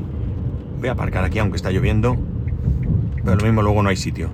Voy 0.80 0.89
a 0.89 0.91
aparcar 0.91 1.23
aquí 1.23 1.39
aunque 1.39 1.56
está 1.58 1.71
lloviendo, 1.71 2.17
pero 3.23 3.38
lo 3.38 3.45
mismo 3.45 3.62
luego 3.63 3.82
no 3.82 3.89
hay 3.89 3.97
sitio. 3.97 4.30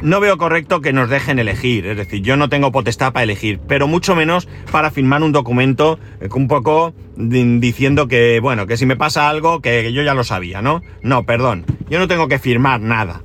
No 0.00 0.18
veo 0.18 0.36
correcto 0.38 0.80
que 0.80 0.92
nos 0.92 1.10
dejen 1.10 1.38
elegir, 1.38 1.86
es 1.86 1.96
decir, 1.96 2.22
yo 2.22 2.36
no 2.36 2.48
tengo 2.48 2.72
potestad 2.72 3.12
para 3.12 3.22
elegir, 3.24 3.60
pero 3.68 3.86
mucho 3.86 4.16
menos 4.16 4.48
para 4.72 4.90
firmar 4.90 5.22
un 5.22 5.30
documento 5.30 5.98
eh, 6.20 6.28
un 6.34 6.48
poco 6.48 6.94
diciendo 7.14 8.08
que, 8.08 8.40
bueno, 8.40 8.66
que 8.66 8.76
si 8.76 8.86
me 8.86 8.96
pasa 8.96 9.28
algo, 9.28 9.60
que 9.60 9.92
yo 9.92 10.02
ya 10.02 10.14
lo 10.14 10.24
sabía, 10.24 10.62
¿no? 10.62 10.80
No, 11.02 11.24
perdón, 11.24 11.66
yo 11.90 11.98
no 11.98 12.08
tengo 12.08 12.26
que 12.26 12.38
firmar 12.38 12.80
nada, 12.80 13.22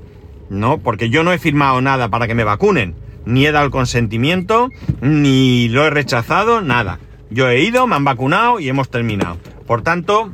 ¿no? 0.50 0.80
Porque 0.80 1.10
yo 1.10 1.24
no 1.24 1.32
he 1.32 1.40
firmado 1.40 1.82
nada 1.82 2.10
para 2.10 2.28
que 2.28 2.36
me 2.36 2.44
vacunen, 2.44 2.96
ni 3.26 3.46
he 3.46 3.52
dado 3.52 3.66
el 3.66 3.72
consentimiento, 3.72 4.70
ni 5.02 5.70
lo 5.70 5.86
he 5.86 5.90
rechazado, 5.90 6.62
nada. 6.62 7.00
Yo 7.30 7.50
he 7.50 7.62
ido, 7.62 7.88
me 7.88 7.96
han 7.96 8.04
vacunado 8.04 8.60
y 8.60 8.70
hemos 8.70 8.90
terminado. 8.90 9.38
Por 9.66 9.82
tanto, 9.82 10.32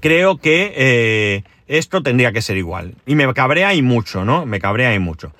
creo 0.00 0.38
que 0.38 0.72
eh, 0.76 1.44
esto 1.66 2.02
tendría 2.02 2.32
que 2.32 2.42
ser 2.42 2.56
igual. 2.56 2.94
Y 3.06 3.14
me 3.14 3.32
cabrea 3.34 3.74
y 3.74 3.82
mucho, 3.82 4.24
¿no? 4.24 4.46
Me 4.46 4.60
cabrea 4.60 4.94
y 4.94 4.98
mucho. 4.98 5.32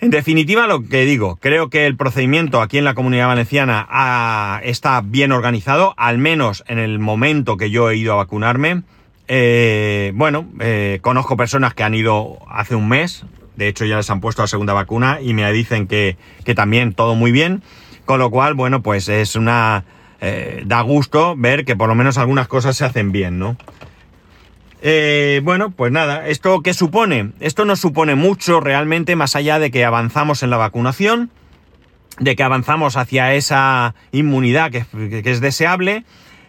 En 0.00 0.10
definitiva, 0.10 0.66
lo 0.66 0.82
que 0.82 1.04
digo, 1.04 1.36
creo 1.36 1.68
que 1.68 1.84
el 1.84 1.94
procedimiento 1.94 2.62
aquí 2.62 2.78
en 2.78 2.84
la 2.84 2.94
comunidad 2.94 3.26
valenciana 3.26 4.60
está 4.64 5.02
bien 5.02 5.30
organizado, 5.30 5.92
al 5.98 6.16
menos 6.16 6.64
en 6.68 6.78
el 6.78 6.98
momento 6.98 7.58
que 7.58 7.70
yo 7.70 7.90
he 7.90 7.96
ido 7.96 8.14
a 8.14 8.16
vacunarme. 8.16 8.82
Eh, 9.28 10.12
bueno, 10.14 10.48
eh, 10.58 11.00
conozco 11.02 11.36
personas 11.36 11.74
que 11.74 11.82
han 11.82 11.94
ido 11.94 12.38
hace 12.48 12.74
un 12.74 12.88
mes, 12.88 13.26
de 13.56 13.68
hecho 13.68 13.84
ya 13.84 13.98
les 13.98 14.08
han 14.08 14.22
puesto 14.22 14.40
la 14.40 14.48
segunda 14.48 14.72
vacuna 14.72 15.20
y 15.20 15.34
me 15.34 15.52
dicen 15.52 15.86
que, 15.86 16.16
que 16.44 16.54
también 16.54 16.94
todo 16.94 17.14
muy 17.14 17.30
bien. 17.30 17.62
Con 18.04 18.18
lo 18.18 18.30
cual, 18.30 18.54
bueno, 18.54 18.82
pues 18.82 19.08
es 19.08 19.36
una... 19.36 19.84
Eh, 20.22 20.64
da 20.66 20.82
gusto 20.82 21.34
ver 21.36 21.64
que 21.64 21.76
por 21.76 21.88
lo 21.88 21.94
menos 21.94 22.18
algunas 22.18 22.46
cosas 22.46 22.76
se 22.76 22.84
hacen 22.84 23.10
bien, 23.10 23.38
¿no? 23.38 23.56
Eh, 24.82 25.40
bueno, 25.44 25.70
pues 25.70 25.92
nada, 25.92 26.26
¿esto 26.28 26.60
qué 26.60 26.74
supone? 26.74 27.32
Esto 27.40 27.64
no 27.64 27.76
supone 27.76 28.14
mucho 28.14 28.60
realmente 28.60 29.16
más 29.16 29.36
allá 29.36 29.58
de 29.58 29.70
que 29.70 29.84
avanzamos 29.84 30.42
en 30.42 30.50
la 30.50 30.56
vacunación, 30.56 31.30
de 32.18 32.36
que 32.36 32.42
avanzamos 32.42 32.96
hacia 32.96 33.34
esa 33.34 33.94
inmunidad 34.12 34.70
que, 34.70 34.84
que 35.22 35.30
es 35.30 35.40
deseable, 35.40 36.04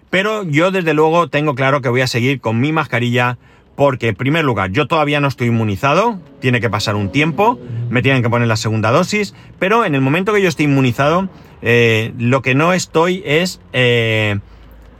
pero 0.10 0.44
yo 0.44 0.72
desde 0.72 0.94
luego 0.94 1.30
tengo 1.30 1.56
claro 1.56 1.82
que 1.82 1.90
voy 1.90 2.02
a 2.02 2.08
seguir 2.08 2.40
con 2.42 2.60
mi 2.60 2.72
mascarilla 2.72 3.38
porque 3.82 4.10
en 4.10 4.16
primer 4.16 4.46
lugar 4.46 4.70
yo 4.70 4.86
todavía 4.86 5.20
no 5.22 5.28
estoy 5.28 5.48
inmunizado, 5.48 6.20
tiene 6.40 6.62
que 6.62 6.70
pasar 6.70 6.96
un 6.96 7.12
tiempo, 7.12 7.60
me 7.90 8.04
tienen 8.04 8.22
que 8.22 8.30
poner 8.30 8.48
la 8.48 8.56
segunda 8.56 8.92
dosis, 8.92 9.34
pero 9.58 9.86
en 9.86 9.96
el 9.96 10.02
momento 10.02 10.34
que 10.34 10.42
yo 10.44 10.50
esté 10.50 10.62
inmunizado, 10.62 11.30
eh, 11.64 12.14
lo 12.20 12.44
que 12.44 12.54
no 12.54 12.74
estoy 12.74 13.24
es, 13.26 13.60
eh, 13.74 14.38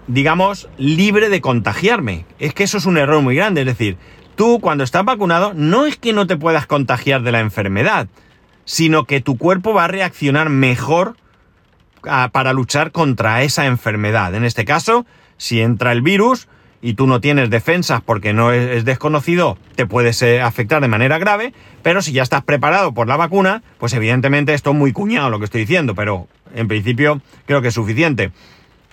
digamos, 0.08 0.68
libre 0.80 1.30
de 1.30 1.42
contagiarme. 1.42 2.26
Es 2.40 2.56
que 2.56 2.64
eso 2.64 2.80
es 2.80 2.88
un 2.88 2.98
error 2.98 3.22
muy 3.22 3.36
grande, 3.36 3.62
es 3.62 3.68
decir, 3.68 3.98
tú 4.34 4.60
cuando 4.60 4.84
estás 4.84 5.06
vacunado 5.06 5.54
no 5.54 5.86
es 5.86 5.96
que 5.98 6.12
no 6.12 6.26
te 6.26 6.36
puedas 6.36 6.66
contagiar 6.66 7.22
de 7.22 7.34
la 7.34 7.42
enfermedad, 7.42 8.08
sino 8.66 9.04
que 9.04 9.22
tu 9.22 9.38
cuerpo 9.38 9.76
va 9.76 9.84
a 9.84 9.90
reaccionar 9.90 10.50
mejor 10.50 11.18
para 12.02 12.52
luchar 12.52 12.92
contra 12.92 13.44
esa 13.44 13.68
enfermedad. 13.68 14.34
En 14.34 14.44
este 14.44 14.66
caso, 14.66 15.06
si 15.38 15.62
entra 15.62 15.92
el 15.92 16.02
virus 16.02 16.48
y 16.82 16.96
tú 16.96 17.08
no 17.08 17.22
tienes 17.22 17.50
defensas 17.50 18.02
porque 18.02 18.34
no 18.34 18.52
es, 18.52 18.86
desconocido, 18.86 19.58
te 19.76 19.86
puede 19.86 20.42
afectar 20.42 20.82
de 20.82 20.88
manera 20.88 21.18
grave, 21.18 21.54
pero 21.84 22.02
si 22.02 22.12
ya 22.12 22.24
estás 22.24 22.44
preparado 22.44 22.94
por 22.94 23.08
la 23.08 23.18
vacuna, 23.18 23.62
pues 23.78 23.94
evidentemente 23.94 24.54
esto 24.54 24.72
es 24.72 24.76
muy 24.76 24.92
cuñado 24.92 25.30
lo 25.30 25.40
que 25.40 25.46
estoy 25.46 25.62
diciendo, 25.62 25.96
pero 25.96 26.28
en 26.56 26.68
principio 26.68 27.22
creo 27.46 27.62
que 27.62 27.70
es 27.70 27.74
suficiente. 27.74 28.32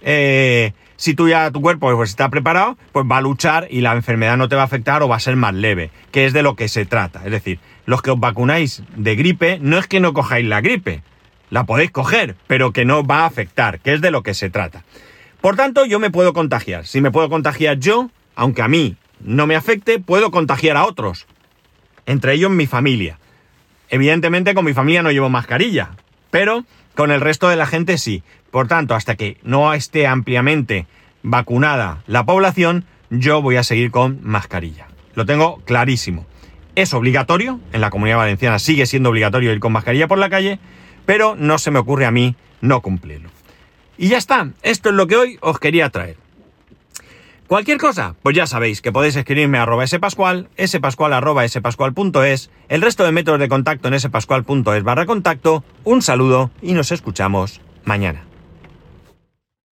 Eh, 0.03 0.73
si 0.97 1.15
tú 1.15 1.29
ya 1.29 1.51
tu 1.51 1.63
cuerpo 1.63 1.95
pues, 1.95 2.11
está 2.11 2.29
preparado, 2.29 2.77
pues 2.93 3.07
va 3.11 3.19
a 3.19 3.21
luchar 3.21 3.69
y 3.71 3.81
la 3.81 3.93
enfermedad 3.93 4.37
no 4.37 4.49
te 4.49 4.57
va 4.57 4.63
a 4.63 4.65
afectar 4.67 5.03
o 5.03 5.09
va 5.09 5.17
a 5.17 5.21
ser 5.21 5.37
más 5.37 5.55
leve, 5.55 5.91
que 6.11 6.27
es 6.27 6.33
de 6.33 6.43
lo 6.43 6.57
que 6.57 6.69
se 6.69 6.87
trata. 6.87 7.23
Es 7.25 7.31
decir, 7.31 7.61
los 7.87 8.03
que 8.03 8.11
os 8.11 8.21
vacunáis 8.21 8.83
de 8.97 9.17
gripe, 9.17 9.59
no 9.61 9.79
es 9.79 9.87
que 9.87 10.01
no 10.01 10.13
cojáis 10.13 10.45
la 10.45 10.61
gripe, 10.61 11.03
la 11.51 11.65
podéis 11.65 11.91
coger, 11.91 12.35
pero 12.47 12.73
que 12.73 12.85
no 12.85 13.05
va 13.05 13.21
a 13.21 13.27
afectar, 13.27 13.81
que 13.81 13.95
es 13.95 14.01
de 14.01 14.11
lo 14.11 14.23
que 14.23 14.35
se 14.35 14.51
trata. 14.51 14.85
Por 15.41 15.57
tanto, 15.57 15.85
yo 15.85 15.99
me 15.99 16.11
puedo 16.11 16.33
contagiar. 16.33 16.87
Si 16.87 17.01
me 17.01 17.11
puedo 17.11 17.29
contagiar 17.29 17.79
yo, 17.79 18.11
aunque 18.35 18.63
a 18.63 18.69
mí 18.69 18.97
no 19.21 19.47
me 19.47 19.57
afecte, 19.57 19.99
puedo 19.99 20.31
contagiar 20.31 20.77
a 20.77 20.85
otros. 20.85 21.27
Entre 22.07 22.35
ellos 22.35 22.51
mi 22.51 22.67
familia. 22.67 23.19
Evidentemente 23.89 24.55
con 24.55 24.65
mi 24.65 24.75
familia 24.75 25.03
no 25.03 25.13
llevo 25.13 25.29
mascarilla, 25.29 25.91
pero 26.31 26.65
con 26.95 27.11
el 27.11 27.21
resto 27.21 27.49
de 27.49 27.57
la 27.57 27.67
gente 27.67 27.99
sí. 27.99 28.23
Por 28.51 28.67
tanto, 28.67 28.95
hasta 28.95 29.17
que 29.17 29.39
no 29.43 29.73
esté 29.75 30.07
ampliamente 30.07 30.87
vacunada 31.23 32.03
la 32.07 32.25
población, 32.25 32.85
yo 33.11 33.43
voy 33.43 33.57
a 33.57 33.63
seguir 33.63 33.91
con 33.91 34.21
mascarilla. 34.23 34.89
Lo 35.15 35.27
tengo 35.27 35.61
clarísimo. 35.65 36.27
Es 36.75 36.95
obligatorio, 36.95 37.61
en 37.73 37.81
la 37.81 37.91
comunidad 37.91 38.19
valenciana 38.19 38.59
sigue 38.59 38.87
siendo 38.87 39.11
obligatorio 39.11 39.53
ir 39.53 39.61
con 39.61 39.73
mascarilla 39.73 40.09
por 40.09 40.19
la 40.19 40.31
calle, 40.31 40.59
pero 41.07 41.35
no 41.35 41.59
se 41.59 41.71
me 41.71 41.79
ocurre 41.79 42.07
a 42.07 42.11
mí 42.11 42.37
no 42.61 42.83
cumplirlo. 42.83 43.31
Y 43.99 44.09
ya 44.09 44.17
está, 44.17 44.53
esto 44.63 44.91
es 44.91 44.95
lo 44.95 45.09
que 45.09 45.17
hoy 45.17 45.39
os 45.43 45.59
quería 45.59 45.91
traer. 45.91 46.17
Cualquier 47.49 47.79
cosa, 47.79 48.15
pues 48.23 48.37
ya 48.37 48.47
sabéis 48.47 48.81
que 48.81 48.93
podéis 48.93 49.17
escribirme 49.17 49.59
a 49.59 49.63
arroba 49.63 49.87
spascual, 49.87 50.49
spascual 50.65 51.13
arroba 51.13 51.49
spascual.es, 51.49 52.51
el 52.69 52.83
resto 52.83 53.05
de 53.05 53.13
métodos 53.13 53.41
de 53.41 53.49
contacto 53.49 53.89
en 53.89 53.99
spascual.es 53.99 54.83
barra 54.85 55.07
contacto, 55.07 55.65
un 55.83 56.03
saludo 56.03 56.51
y 56.63 56.75
nos 56.75 56.93
escuchamos 56.93 57.61
mañana. 57.85 58.25